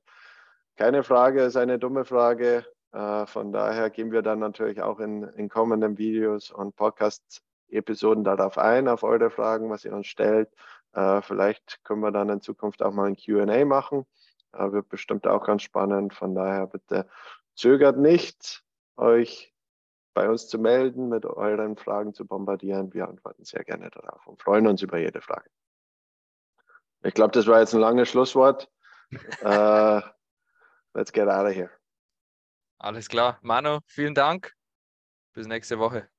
Keine 0.77 1.03
Frage 1.03 1.43
ist 1.43 1.57
eine 1.57 1.79
dumme 1.79 2.05
Frage. 2.05 2.65
Äh, 2.91 3.25
von 3.25 3.51
daher 3.51 3.89
gehen 3.89 4.11
wir 4.11 4.21
dann 4.21 4.39
natürlich 4.39 4.81
auch 4.81 4.99
in, 4.99 5.23
in 5.23 5.49
kommenden 5.49 5.97
Videos 5.97 6.51
und 6.51 6.75
Podcast-Episoden 6.75 8.23
darauf 8.23 8.57
ein, 8.57 8.87
auf 8.87 9.03
eure 9.03 9.29
Fragen, 9.29 9.69
was 9.69 9.85
ihr 9.85 9.93
uns 9.93 10.07
stellt. 10.07 10.49
Äh, 10.93 11.21
vielleicht 11.21 11.83
können 11.83 12.01
wir 12.01 12.11
dann 12.11 12.29
in 12.29 12.41
Zukunft 12.41 12.81
auch 12.81 12.93
mal 12.93 13.07
ein 13.07 13.15
QA 13.15 13.65
machen. 13.65 14.05
Äh, 14.53 14.71
wird 14.71 14.89
bestimmt 14.89 15.27
auch 15.27 15.45
ganz 15.45 15.61
spannend. 15.61 16.13
Von 16.13 16.35
daher 16.35 16.67
bitte 16.67 17.07
zögert 17.55 17.97
nicht, 17.97 18.63
euch 18.97 19.53
bei 20.13 20.29
uns 20.29 20.47
zu 20.47 20.59
melden, 20.59 21.07
mit 21.07 21.25
euren 21.25 21.77
Fragen 21.77 22.13
zu 22.13 22.25
bombardieren. 22.25 22.93
Wir 22.93 23.07
antworten 23.07 23.45
sehr 23.45 23.63
gerne 23.63 23.89
darauf 23.89 24.27
und 24.27 24.41
freuen 24.41 24.67
uns 24.67 24.81
über 24.81 24.97
jede 24.97 25.21
Frage. 25.21 25.49
Ich 27.03 27.13
glaube, 27.13 27.31
das 27.31 27.47
war 27.47 27.59
jetzt 27.59 27.73
ein 27.73 27.79
langes 27.79 28.09
Schlusswort. 28.09 28.69
uh, 29.43 30.01
let's 30.93 31.11
get 31.11 31.27
out 31.27 31.45
of 31.45 31.53
here. 31.53 31.71
Alles 32.79 33.07
klar. 33.07 33.37
Manu, 33.41 33.79
vielen 33.85 34.15
Dank. 34.15 34.53
Bis 35.33 35.47
nächste 35.47 35.77
Woche. 35.79 36.09